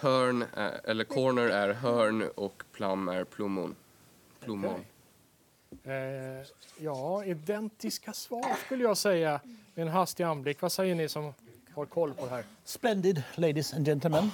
hörn, 0.00 0.44
är, 0.56 0.80
eller 0.84 1.04
corner 1.04 1.48
är 1.48 1.72
hörn 1.72 2.30
och 2.34 2.62
plum 2.72 3.08
är 3.08 3.24
plommon. 3.24 3.76
Plommon. 4.40 4.84
Eh, 5.84 5.92
ja, 6.78 7.24
identiska 7.24 8.12
svar 8.12 8.56
skulle 8.66 8.84
jag 8.84 8.96
säga 8.96 9.40
med 9.74 9.86
en 9.86 9.92
hastig 9.92 10.24
anblick. 10.24 10.62
Vad 10.62 10.72
säger 10.72 10.94
ni 10.94 11.08
som 11.08 11.34
har 11.74 11.86
koll 11.86 12.14
på 12.14 12.24
det 12.24 12.30
här? 12.30 12.44
Splendid, 12.64 13.22
ladies 13.34 13.74
and 13.74 13.86
gentlemen. 13.86 14.30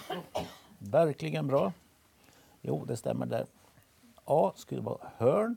Verkligen 0.79 1.47
bra. 1.47 1.73
Jo, 2.61 2.85
det 2.85 2.97
stämmer 2.97 3.27
där. 3.27 3.47
A 4.25 4.53
skulle 4.57 4.81
vara 4.81 5.11
hörn. 5.17 5.57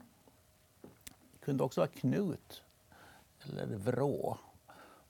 kunde 1.40 1.64
också 1.64 1.82
vara 1.82 1.88
knut 1.88 2.62
eller 3.44 3.66
vrå. 3.66 4.38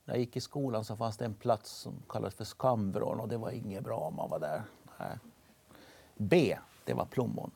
När 0.05 0.13
jag 0.13 0.19
gick 0.19 0.35
i 0.35 0.41
skolan 0.41 0.85
så 0.85 0.95
fanns 0.95 1.17
det 1.17 1.25
en 1.25 1.33
plats 1.33 1.71
som 1.71 1.93
kallades 2.09 2.35
för 2.35 2.45
skamvrån 2.45 3.19
och 3.19 3.27
det 3.27 3.37
var 3.37 3.51
inget 3.51 3.83
bra 3.83 3.97
om 3.97 4.15
man 4.15 4.29
var 4.29 4.39
där. 4.39 4.61
Nej. 4.97 5.17
B, 6.15 6.57
det 6.85 6.93
var 6.93 7.05
plommon. 7.05 7.51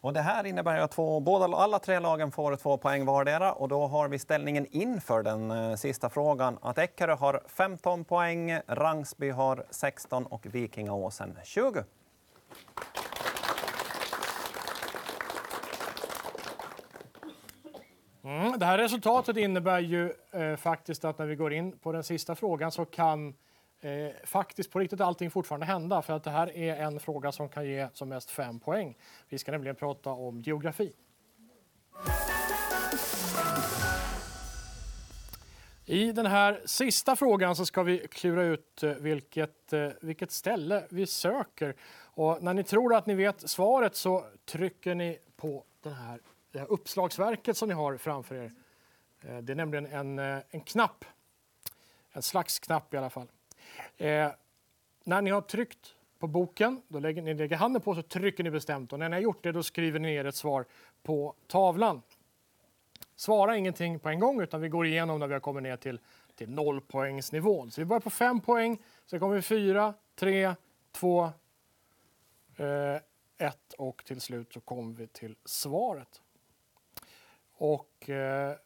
Och 0.00 0.12
det 0.12 0.20
här 0.20 0.46
innebär 0.46 0.78
att 0.78 0.90
två, 0.90 1.20
båda, 1.20 1.56
alla 1.56 1.78
tre 1.78 1.98
lagen 2.00 2.30
får 2.32 2.56
två 2.56 2.76
poäng 2.76 3.04
vardera 3.04 3.52
och 3.52 3.68
då 3.68 3.86
har 3.86 4.08
vi 4.08 4.18
ställningen 4.18 4.66
inför 4.70 5.22
den 5.22 5.50
eh, 5.50 5.74
sista 5.74 6.10
frågan 6.10 6.58
att 6.62 6.78
Eckerö 6.78 7.14
har 7.14 7.42
15 7.46 8.04
poäng, 8.04 8.60
Rangsby 8.66 9.30
har 9.30 9.64
16 9.70 10.26
och 10.26 10.46
Vikingaåsen 10.46 11.38
20. 11.44 11.84
Mm, 18.24 18.58
det 18.58 18.66
här 18.66 18.78
resultatet 18.78 19.36
innebär 19.36 19.80
ju 19.80 20.12
eh, 20.32 20.56
faktiskt 20.56 21.04
att 21.04 21.18
när 21.18 21.26
vi 21.26 21.36
går 21.36 21.52
in 21.52 21.78
på 21.78 21.92
den 21.92 22.04
sista 22.04 22.34
frågan 22.34 22.72
så 22.72 22.84
kan 22.84 23.34
eh, 23.86 24.12
faktiskt 24.24 24.70
på 24.70 24.78
riktigt 24.78 25.00
allting 25.00 25.30
fortfarande 25.30 25.66
hända 25.66 26.02
för 26.02 26.12
att 26.12 26.24
det 26.24 26.30
här 26.30 26.56
är 26.56 26.76
en 26.76 27.00
fråga 27.00 27.32
som 27.32 27.48
kan 27.48 27.66
ge 27.66 27.88
som 27.92 28.08
mest 28.08 28.30
fem 28.30 28.60
poäng. 28.60 28.96
Vi 29.28 29.38
ska 29.38 29.52
nämligen 29.52 29.76
prata 29.76 30.10
om 30.10 30.40
geografi. 30.40 30.92
I 35.88 36.12
den 36.12 36.26
här 36.26 36.62
sista 36.64 37.16
frågan 37.16 37.56
så 37.56 37.66
ska 37.66 37.82
vi 37.82 37.98
klura 37.98 38.42
ut 38.42 38.82
eh, 38.82 38.90
vilket, 38.90 39.72
eh, 39.72 39.88
vilket 40.00 40.30
ställe 40.30 40.84
vi 40.90 41.06
söker. 41.06 41.74
Och 41.98 42.42
när 42.42 42.54
ni 42.54 42.64
tror 42.64 42.94
att 42.94 43.06
ni 43.06 43.14
vet 43.14 43.50
svaret 43.50 43.96
så 43.96 44.26
trycker 44.44 44.94
ni 44.94 45.18
på 45.36 45.64
den 45.80 45.92
här, 45.92 46.20
det 46.52 46.58
här 46.58 46.66
uppslagsverket 46.66 47.56
som 47.56 47.68
ni 47.68 47.74
har 47.74 47.96
framför 47.96 48.34
er. 48.34 48.52
Eh, 49.20 49.38
det 49.38 49.52
är 49.52 49.56
nämligen 49.56 49.86
en, 49.86 50.18
en 50.50 50.60
knapp, 50.60 51.04
en 52.12 52.22
slags 52.22 52.58
knapp 52.58 52.94
i 52.94 52.96
alla 52.96 53.10
fall. 53.10 53.28
Eh, 53.96 54.30
när 55.04 55.22
ni 55.22 55.30
har 55.30 55.40
tryckt 55.40 55.94
på 56.18 56.26
boken, 56.26 56.82
då 56.88 56.98
lägger 56.98 57.22
ni 57.22 57.34
lägger 57.34 57.56
handen 57.56 57.82
på 57.82 57.94
så 57.94 58.02
trycker 58.02 58.44
ni 58.44 58.50
bestämt 58.50 58.92
och 58.92 58.98
när 58.98 59.08
ni 59.08 59.16
har 59.16 59.20
gjort 59.20 59.42
det 59.44 59.52
då 59.52 59.62
skriver 59.62 59.98
ni 59.98 60.08
ner 60.08 60.24
ett 60.24 60.34
svar 60.34 60.64
på 61.02 61.34
tavlan. 61.46 62.02
Svara 63.16 63.56
ingenting 63.56 63.98
på 63.98 64.08
en 64.08 64.20
gång 64.20 64.40
utan 64.40 64.60
vi 64.60 64.68
går 64.68 64.86
igenom 64.86 65.20
när 65.20 65.26
vi 65.26 65.32
har 65.32 65.40
kommit 65.40 65.62
ner 65.62 65.76
till, 65.76 66.00
till 66.34 66.50
nollpoängsnivån. 66.50 67.70
Så 67.70 67.80
vi 67.80 67.84
börjar 67.84 68.00
på 68.00 68.10
fem 68.10 68.40
poäng, 68.40 68.78
sen 69.06 69.20
kommer 69.20 69.34
vi 69.34 69.42
fyra, 69.42 69.94
tre, 70.14 70.54
två, 70.92 71.24
eh, 72.56 72.96
ett 73.38 73.72
och 73.78 74.04
till 74.04 74.20
slut 74.20 74.52
så 74.52 74.60
kommer 74.60 74.94
vi 74.94 75.06
till 75.06 75.36
svaret. 75.44 76.22
Och 77.52 78.10
eh, 78.10 78.56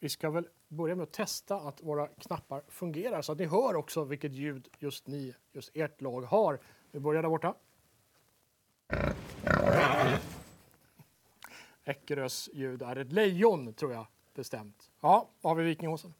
vi 0.00 0.08
ska 0.08 0.30
väl 0.30 0.48
börja 0.68 0.94
med 0.94 1.02
att 1.02 1.12
testa 1.12 1.56
att 1.56 1.82
våra 1.82 2.06
knappar 2.06 2.62
fungerar 2.68 3.22
så 3.22 3.32
att 3.32 3.38
ni 3.38 3.44
hör 3.44 3.76
också 3.76 4.04
vilket 4.04 4.32
ljud 4.32 4.68
just 4.78 5.06
ni, 5.06 5.34
just 5.52 5.70
ert 5.74 6.00
lag 6.00 6.22
har. 6.22 6.60
Vi 6.90 7.00
börjar 7.00 7.22
där 7.22 7.28
borta. 7.28 7.54
Eckerös 11.84 12.48
ljud 12.52 12.82
är 12.82 12.96
ett 12.96 13.12
lejon, 13.12 13.74
tror 13.74 13.92
jag 13.92 14.06
bestämt. 14.34 14.90
Ja, 15.00 15.28
vad 15.40 15.50
har 15.50 15.62
vi 15.62 15.64
Vikingåsen? 15.64 16.14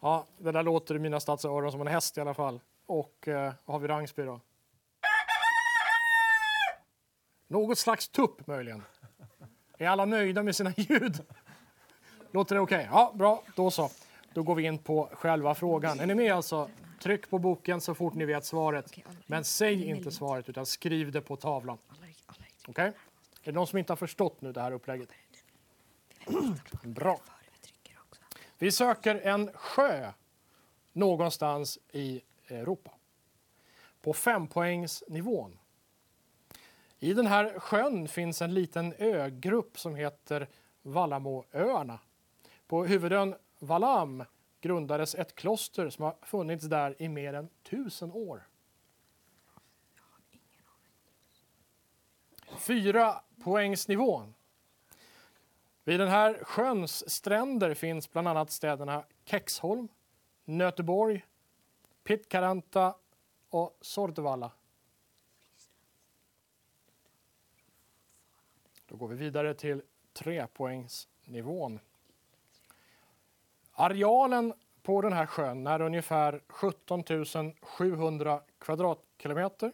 Ja, 0.00 0.26
det 0.38 0.52
där 0.52 0.62
låter 0.62 0.94
i 0.94 0.98
mina 0.98 1.20
stadsöron 1.20 1.72
som 1.72 1.80
en 1.80 1.86
häst 1.86 2.18
i 2.18 2.20
alla 2.20 2.34
fall. 2.34 2.60
Och 2.86 3.28
eh, 3.28 3.52
vad 3.64 3.74
har 3.74 3.78
vi 3.78 3.88
Rangsby 3.88 4.22
då? 4.22 4.40
Något 7.46 7.78
slags 7.78 8.08
tupp 8.08 8.46
möjligen. 8.46 8.82
Är 9.78 9.88
alla 9.88 10.04
nöjda 10.04 10.42
med 10.42 10.56
sina 10.56 10.70
ljud? 10.76 11.24
Låter 12.30 12.54
det 12.54 12.60
okej? 12.60 12.88
Ja, 12.90 13.12
bra. 13.14 13.42
Då 13.56 13.70
så. 13.70 13.90
Då 14.34 14.42
går 14.42 14.54
vi 14.54 14.62
in 14.62 14.78
på 14.78 15.08
själva 15.12 15.54
frågan. 15.54 16.00
Är 16.00 16.06
ni 16.06 16.14
med 16.14 16.32
alltså? 16.32 16.70
Tryck 17.02 17.30
på 17.30 17.38
boken 17.38 17.80
så 17.80 17.94
fort 17.94 18.14
ni 18.14 18.24
vet 18.24 18.44
svaret. 18.44 18.92
Men 19.26 19.44
säg 19.44 19.84
inte 19.84 20.10
svaret 20.10 20.48
utan 20.48 20.66
skriv 20.66 21.12
det 21.12 21.20
på 21.20 21.36
tavlan. 21.36 21.78
Okej? 22.68 22.86
Är 22.86 22.92
det 23.42 23.52
någon 23.52 23.66
som 23.66 23.78
inte 23.78 23.92
har 23.92 23.96
förstått 23.96 24.40
nu 24.40 24.52
det 24.52 24.60
här 24.60 24.72
upplägget? 24.72 25.08
Bra. 26.82 27.20
Vi 28.58 28.72
söker 28.72 29.14
en 29.14 29.50
sjö 29.54 30.12
någonstans 30.92 31.78
i 31.92 32.20
Europa. 32.48 32.90
På 34.02 34.12
fempoängsnivån. 34.12 35.58
I 36.98 37.14
den 37.14 37.26
här 37.26 37.58
sjön 37.58 38.08
finns 38.08 38.42
en 38.42 38.54
liten 38.54 38.94
ögrupp 38.98 39.78
som 39.78 39.94
heter 39.94 40.48
Vallamoöarna. 40.82 41.98
På 42.66 42.84
huvudön 42.84 43.34
Valam 43.58 44.24
grundades 44.60 45.14
ett 45.14 45.34
kloster 45.34 45.90
som 45.90 46.04
har 46.04 46.16
funnits 46.22 46.64
där 46.64 47.02
i 47.02 47.08
mer 47.08 47.34
än 47.34 47.48
tusen 47.62 48.12
år. 48.12 48.48
Fyra 52.58 53.20
poängsnivån. 53.44 54.34
Vid 55.84 56.00
den 56.00 56.08
här 56.08 56.44
sjöns 56.44 57.10
stränder 57.10 57.74
finns 57.74 58.12
bland 58.12 58.28
annat 58.28 58.50
städerna 58.50 59.04
Kexholm, 59.24 59.88
Nöteborg, 60.44 61.26
Pitkaranta 62.04 62.94
och 63.50 63.78
Sortevalla. 63.80 64.52
Då 68.86 68.96
går 68.96 69.08
vi 69.08 69.16
vidare 69.16 69.54
till 69.54 69.82
trepoängsnivån. 70.12 71.80
Arealen 73.72 74.54
på 74.82 75.00
den 75.00 75.12
här 75.12 75.26
sjön 75.26 75.66
är 75.66 75.80
ungefär 75.80 76.40
17 76.48 77.04
700 77.62 78.40
kvadratkilometer. 78.58 79.72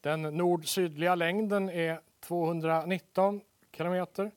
Den 0.00 0.22
nord-sydliga 0.22 1.14
längden 1.14 1.70
är 1.70 2.00
219 2.20 3.40
kilometer. 3.72 4.30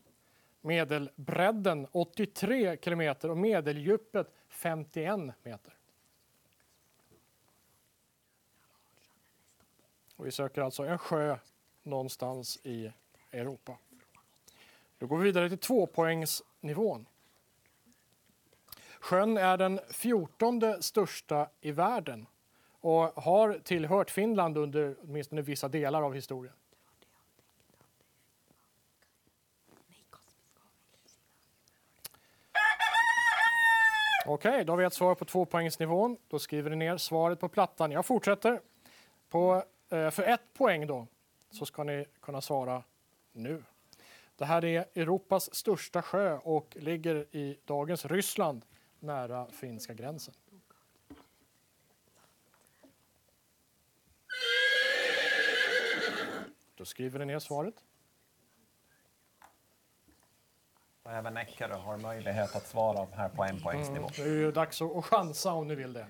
Medelbredden 0.61 1.87
83 1.91 2.77
kilometer 2.77 3.31
och 3.31 3.37
medeldjupet 3.37 4.31
51 4.49 5.19
meter. 5.43 5.73
Och 10.15 10.25
vi 10.25 10.31
söker 10.31 10.61
alltså 10.61 10.83
en 10.83 10.97
sjö 10.97 11.37
någonstans 11.83 12.59
i 12.63 12.91
Europa. 13.31 13.77
Då 14.97 15.07
går 15.07 15.17
vi 15.17 15.23
vidare 15.23 15.49
till 15.49 15.57
tvåpoängsnivån. 15.57 17.05
Sjön 18.99 19.37
är 19.37 19.57
den 19.57 19.79
fjortonde 19.89 20.83
största 20.83 21.49
i 21.61 21.71
världen 21.71 22.27
och 22.81 23.23
har 23.23 23.59
tillhört 23.63 24.11
Finland 24.11 24.57
under 24.57 24.95
åtminstone 25.03 25.41
vissa 25.41 25.67
delar 25.67 26.01
av 26.01 26.13
historien. 26.13 26.53
Okej, 34.29 34.65
då 34.65 34.73
har 34.73 34.77
vi 34.77 34.85
ett 34.85 34.93
svar 34.93 35.15
på 35.15 35.25
tvåpoängsnivån. 35.25 36.17
Då 36.27 36.39
skriver 36.39 36.69
ni 36.69 36.75
ner 36.75 36.97
svaret 36.97 37.39
på 37.39 37.49
plattan. 37.49 37.91
Jag 37.91 38.05
fortsätter. 38.05 38.61
På, 39.29 39.63
eh, 39.89 40.09
för 40.09 40.23
ett 40.23 40.53
poäng 40.53 40.87
då 40.87 41.07
så 41.51 41.65
ska 41.65 41.83
ni 41.83 42.05
kunna 42.21 42.41
svara 42.41 42.83
nu. 43.37 43.63
Det 44.35 44.45
här 44.45 44.65
är 44.65 44.85
Europas 44.95 45.55
största 45.55 46.01
sjö 46.01 46.37
och 46.37 46.77
ligger 46.79 47.35
i 47.35 47.59
dagens 47.65 48.05
Ryssland 48.05 48.65
nära 48.99 49.47
finska 49.51 49.93
gränsen. 49.93 50.33
Då 56.75 56.85
skriver 56.85 57.19
ni 57.19 57.25
ner 57.25 57.39
svaret. 57.39 57.83
Och 61.03 61.11
även 61.11 61.37
Eckerö 61.37 61.75
har 61.75 61.97
möjlighet 61.97 62.55
att 62.55 62.67
svara 62.67 63.07
här 63.15 63.29
på 63.29 63.43
en 63.43 63.59
poängsnivå. 63.59 64.09
Det 64.15 64.21
är 64.21 64.51
dags 64.51 64.81
att 64.81 65.05
chansa 65.05 65.53
om 65.53 65.67
ni 65.67 65.75
vill 65.75 65.93
det. 65.93 66.07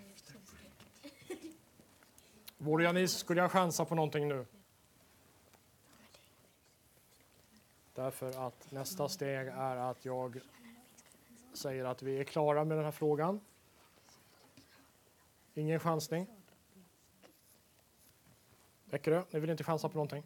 Vore 2.58 2.84
jag 2.84 2.96
ni 2.96 3.08
skulle 3.08 3.42
jag 3.42 3.52
chansa 3.52 3.86
på 3.86 3.96
någonting 3.96 4.28
nu. 4.28 4.46
Därför 7.98 8.48
att 8.48 8.72
nästa 8.72 9.10
steg 9.10 9.48
är 9.48 9.76
att 9.76 10.06
jag 10.06 10.40
säger 11.54 11.86
att 11.86 12.02
vi 12.02 12.20
är 12.20 12.24
klara 12.24 12.64
med 12.66 12.78
den 12.78 12.86
här 12.86 12.92
frågan. 12.92 13.40
Ingen 15.54 15.80
chansning. 15.80 16.28
Räcker 18.90 19.12
det? 19.12 19.24
Ni 19.32 19.40
vill 19.40 19.50
inte 19.50 19.64
chansa 19.64 19.90
på 19.90 19.96
någonting? 19.96 20.24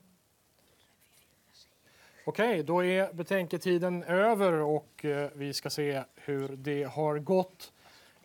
Okej, 2.26 2.64
då 2.64 2.84
är 2.84 3.14
betänketiden 3.14 4.04
över 4.04 4.54
och 4.54 5.06
eh, 5.06 5.32
vi 5.36 5.54
ska 5.54 5.70
se 5.70 6.04
hur 6.16 6.48
det 6.48 6.84
har 6.84 7.20
gått. 7.20 7.74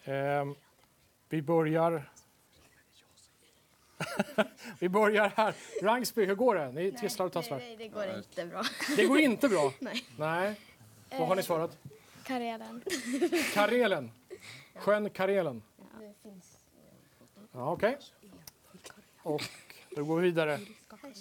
Eh, 0.04 0.44
vi 1.28 1.42
börjar... 1.42 2.10
vi 4.78 4.88
börjar 4.88 5.32
här. 5.36 5.54
Rangsby, 5.82 6.24
hur 6.24 6.34
går 6.34 6.54
det? 6.54 6.72
Ni 6.72 6.92
tisslar 6.92 7.26
och 7.26 7.32
tasslar. 7.32 7.58
Nej, 7.58 7.76
det 7.76 7.88
går 7.88 8.06
inte 8.06 8.46
bra. 8.46 8.62
Det 8.96 9.04
går 9.04 9.18
inte 9.18 9.48
bra? 9.48 9.72
Nej. 9.78 10.04
Nej. 10.18 10.60
Vad 11.10 11.28
har 11.28 11.36
ni 11.36 11.42
svarat? 11.42 11.78
Karelen. 12.24 12.82
Karelen. 13.54 14.10
Sjön 14.74 15.10
Karelen. 15.10 15.62
Ja, 17.52 17.72
Okej. 17.72 17.98
Och 19.22 19.42
då 19.90 20.04
går 20.04 20.16
vi 20.16 20.22
vidare. 20.22 20.60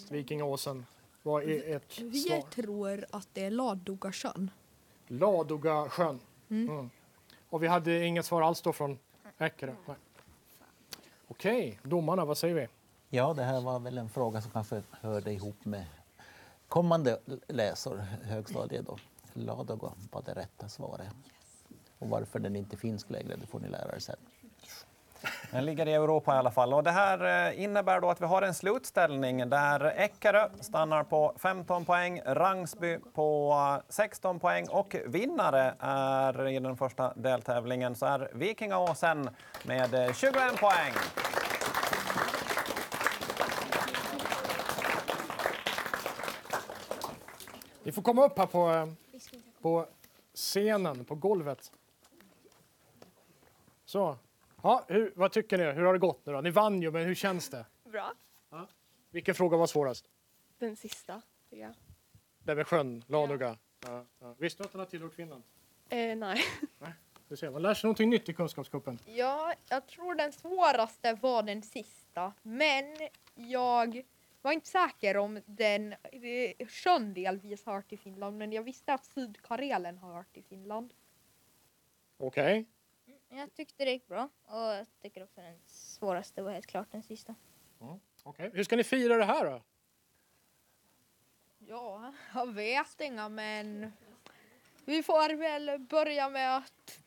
Vikingaåsen. 0.10 0.86
Vad 1.24 1.44
är 1.44 1.82
Vi 2.04 2.20
svar? 2.20 2.42
tror 2.42 3.06
att 3.12 3.28
det 3.34 3.46
är 3.46 3.52
Ladogasjön. 3.52 4.52
Ladoga 5.08 5.90
sjön. 5.90 6.20
Mm. 6.50 6.70
Mm. 6.70 6.90
Och 7.50 7.64
vi 7.64 7.68
hade 7.68 8.06
inget 8.06 8.26
svar 8.26 8.42
alls 8.42 8.62
då 8.62 8.74
från 8.74 9.00
Eckerö? 9.38 9.74
Nej. 9.88 9.96
Okej, 11.28 11.80
domarna, 11.84 12.26
vad 12.26 12.38
säger 12.38 12.56
vi? 12.56 12.68
Ja, 13.10 13.34
det 13.34 13.44
här 13.44 13.62
var 13.62 13.80
väl 13.80 13.98
en 13.98 14.10
fråga 14.10 14.42
som 14.42 14.52
kanske 14.52 14.84
hörde 14.92 15.32
ihop 15.32 15.66
med 15.66 15.86
kommande 16.68 17.20
läsår, 17.48 17.98
högstadiet 18.24 18.86
då. 18.86 18.98
Ladoga 19.34 19.92
var 20.12 20.22
det 20.26 20.34
rätta 20.34 20.70
svaret. 20.70 21.08
Och 22.00 22.10
varför 22.10 22.40
den 22.40 22.56
inte 22.56 22.78
finns 22.78 23.10
längre, 23.10 23.36
det 23.36 23.48
får 23.48 23.60
ni 23.60 23.68
lära 23.70 23.96
er 23.96 24.00
sen. 24.00 24.16
Den 25.52 25.66
ligger 25.66 25.88
i 25.88 25.94
Europa 25.94 26.36
i 26.36 26.38
alla 26.38 26.52
fall. 26.52 26.74
Och 26.74 26.84
det 26.84 26.92
här 26.92 27.48
eh, 27.50 27.64
innebär 27.64 28.02
då 28.02 28.10
att 28.10 28.22
vi 28.22 28.26
har 28.26 28.42
en 28.42 28.54
slutställning 28.54 29.50
där 29.50 29.94
Eckerö 29.98 30.50
stannar 30.60 31.04
på 31.04 31.34
15 31.38 31.86
poäng, 31.86 32.22
Rangsby 32.26 33.00
på 33.14 33.82
16 33.90 34.40
poäng 34.40 34.68
och 34.70 34.96
vinnare 35.06 35.76
är 35.80 36.48
i 36.48 36.60
den 36.60 36.78
första 36.78 37.14
deltävlingen 37.14 37.96
så 37.96 38.06
är 38.06 38.30
Vikingaåsen 38.34 39.30
med 39.64 39.94
eh, 39.94 40.14
21 40.14 40.36
poäng. 40.60 40.94
Ni 47.84 47.92
får 47.92 48.02
komma 48.02 48.26
upp 48.26 48.38
här 48.38 48.46
på, 48.46 48.70
eh, 48.70 48.88
på 49.62 49.86
scenen, 50.34 51.06
på 51.06 51.16
golvet. 51.16 51.72
Så. 53.86 54.18
Ja, 54.66 54.86
hur, 54.88 55.14
vad 55.16 55.32
tycker 55.32 55.58
ni? 55.58 55.64
Hur 55.64 55.82
har 55.84 55.94
det 55.94 56.00
gått 56.00 56.26
nu 56.26 56.34
då? 56.34 56.42
Ni 56.42 56.50
vann 56.50 56.82
ju, 56.82 56.92
men 56.92 57.06
hur 57.06 57.16
känns 57.16 57.50
det? 57.50 57.66
Bra. 57.84 58.14
Vilken 59.12 59.36
fråga 59.36 59.58
var 59.58 59.68
svårast? 59.68 60.10
Den 60.60 60.76
sista, 60.76 61.22
tycker 61.50 61.64
jag. 61.64 61.74
Det 62.40 62.56
med 62.56 62.68
sjön, 62.68 63.04
Ladoga. 63.08 63.58
Ja, 63.88 64.06
ja. 64.20 64.36
Visste 64.38 64.64
du 64.64 64.66
att 64.66 64.72
den 64.72 64.80
har 64.80 64.86
tillhört 64.86 65.14
Finland? 65.14 65.44
Eh, 65.90 66.16
nej. 66.16 66.42
Du 67.28 67.36
ser, 67.38 67.50
man 67.52 67.62
lär 67.62 67.74
sig 67.74 67.88
någonting 67.88 68.10
nytt 68.10 68.30
i 68.30 68.34
Kunskapscupen. 68.34 69.00
Ja, 69.06 69.54
jag 69.70 69.88
tror 69.88 70.16
den 70.16 70.32
svåraste 70.32 71.14
var 71.14 71.44
den 71.44 71.62
sista. 71.62 72.34
Men 72.42 72.98
jag 73.36 74.04
var 74.42 74.52
inte 74.52 74.68
säker 74.68 75.18
om 75.18 75.42
den 75.46 75.94
eh, 75.94 76.68
sjön 76.68 77.14
delvis 77.14 77.66
hör 77.66 77.82
till 77.82 78.00
Finland. 78.00 78.38
Men 78.38 78.52
jag 78.54 78.64
visste 78.64 78.94
att 78.94 79.06
Sydkarelen 79.06 79.98
har 79.98 80.14
hört 80.14 80.34
till 80.34 80.44
Finland. 80.44 80.94
Okej. 82.18 82.66
Jag 83.36 83.54
tyckte 83.54 83.86
det 83.86 83.92
gick 83.92 84.08
bra 84.08 84.30
och 84.46 84.58
jag 84.58 84.86
tycker 85.02 85.24
också 85.24 85.42
den 85.42 85.60
svåraste 85.66 86.42
var 86.42 86.52
helt 86.52 86.66
klart 86.66 86.92
den 86.92 87.04
sista. 87.04 87.36
Okej. 88.24 88.52
Hur 88.54 88.64
ska 88.64 88.76
ni 88.76 88.84
fira 88.84 89.18
det 89.18 89.26
här 89.26 89.46
då? 89.46 89.62
Ja, 91.58 92.14
jag 92.34 92.54
vet 92.54 93.02
inga 93.02 93.30
men 93.30 93.92
vi 94.86 95.04
får 95.04 95.36
väl 95.36 95.80
börja 95.80 96.30
med 96.30 96.58
att 96.58 97.00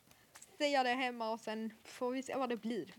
säga 0.58 0.82
det 0.82 0.94
hemma 0.94 1.30
och 1.30 1.40
sen 1.40 1.72
får 1.84 2.10
vi 2.10 2.22
se 2.22 2.34
vad 2.36 2.48
det 2.48 2.56
blir. 2.56 2.94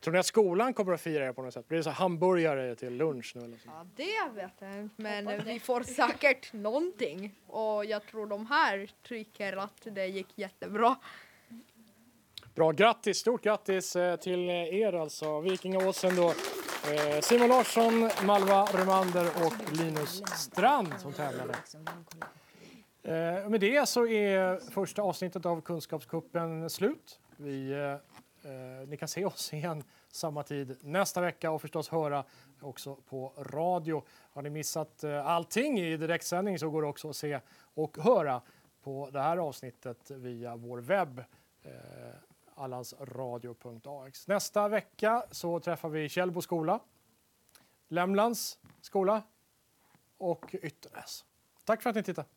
Tror 0.00 0.12
ni 0.12 0.18
att 0.18 0.26
skolan 0.26 0.74
kommer 0.74 0.92
att 0.92 1.00
fira 1.00 1.26
er 1.26 1.32
på 1.32 1.42
något 1.42 1.54
sätt? 1.54 1.68
Blir 1.68 1.78
det 1.78 1.84
så 1.84 1.90
hamburgare 1.90 2.74
till 2.74 2.96
lunch 2.96 3.32
nu 3.36 3.44
eller 3.44 3.56
så? 3.56 3.68
Ja, 3.68 3.86
det 3.96 4.30
vet 4.34 4.52
jag 4.58 4.78
inte 4.78 5.02
men 5.02 5.44
vi 5.44 5.60
får 5.60 5.82
säkert 5.82 6.52
någonting 6.52 7.34
och 7.46 7.84
jag 7.84 8.06
tror 8.06 8.26
de 8.26 8.46
här 8.46 8.90
tycker 9.02 9.56
att 9.56 9.86
det 9.90 10.06
gick 10.06 10.38
jättebra. 10.38 10.96
Bra, 12.54 12.72
grattis! 12.72 13.18
Stort 13.18 13.42
grattis 13.42 13.96
eh, 13.96 14.16
till 14.16 14.50
er 14.50 14.92
alltså. 14.92 15.40
Vikingaåsen 15.40 16.16
då. 16.16 16.28
Eh, 16.92 17.20
Simon 17.20 17.48
Larsson, 17.48 18.10
Malva 18.26 18.64
Remander 18.64 19.26
och 19.26 19.72
Linus 19.72 20.22
Strand 20.36 20.88
som 20.98 21.12
tävlade. 21.12 21.54
Eh, 23.02 23.48
med 23.48 23.60
det 23.60 23.88
så 23.88 24.06
är 24.06 24.70
första 24.70 25.02
avsnittet 25.02 25.46
av 25.46 25.60
Kunskapskuppen 25.60 26.70
slut. 26.70 27.20
Vi, 27.36 27.72
eh, 27.72 28.88
ni 28.88 28.96
kan 28.96 29.08
se 29.08 29.24
oss 29.24 29.52
igen 29.52 29.84
samma 30.12 30.42
tid 30.42 30.76
nästa 30.80 31.20
vecka 31.20 31.50
och 31.50 31.60
förstås 31.60 31.88
höra 31.88 32.24
också 32.60 32.94
på 32.94 33.32
radio. 33.36 34.02
Har 34.32 34.42
ni 34.42 34.50
missat 34.50 35.04
allting 35.24 35.80
i 35.80 35.96
direktsändning 35.96 36.58
så 36.58 36.70
går 36.70 36.82
det 36.82 36.88
också 36.88 37.10
att 37.10 37.16
se 37.16 37.40
och 37.74 37.98
höra 37.98 38.42
på 38.82 39.08
det 39.12 39.20
här 39.20 39.36
avsnittet 39.36 40.10
via 40.10 40.56
vår 40.56 40.78
webb 40.78 41.18
eh, 41.62 41.72
allansradio.ax. 42.54 44.28
Nästa 44.28 44.68
vecka 44.68 45.24
så 45.30 45.60
träffar 45.60 45.88
vi 45.88 46.08
Källbo 46.08 46.42
skola, 46.42 46.80
Lämlands 47.88 48.58
skola 48.80 49.22
och 50.18 50.54
Ytternäs. 50.54 51.24
Tack 51.64 51.82
för 51.82 51.90
att 51.90 51.96
ni 51.96 52.02
tittade. 52.02 52.28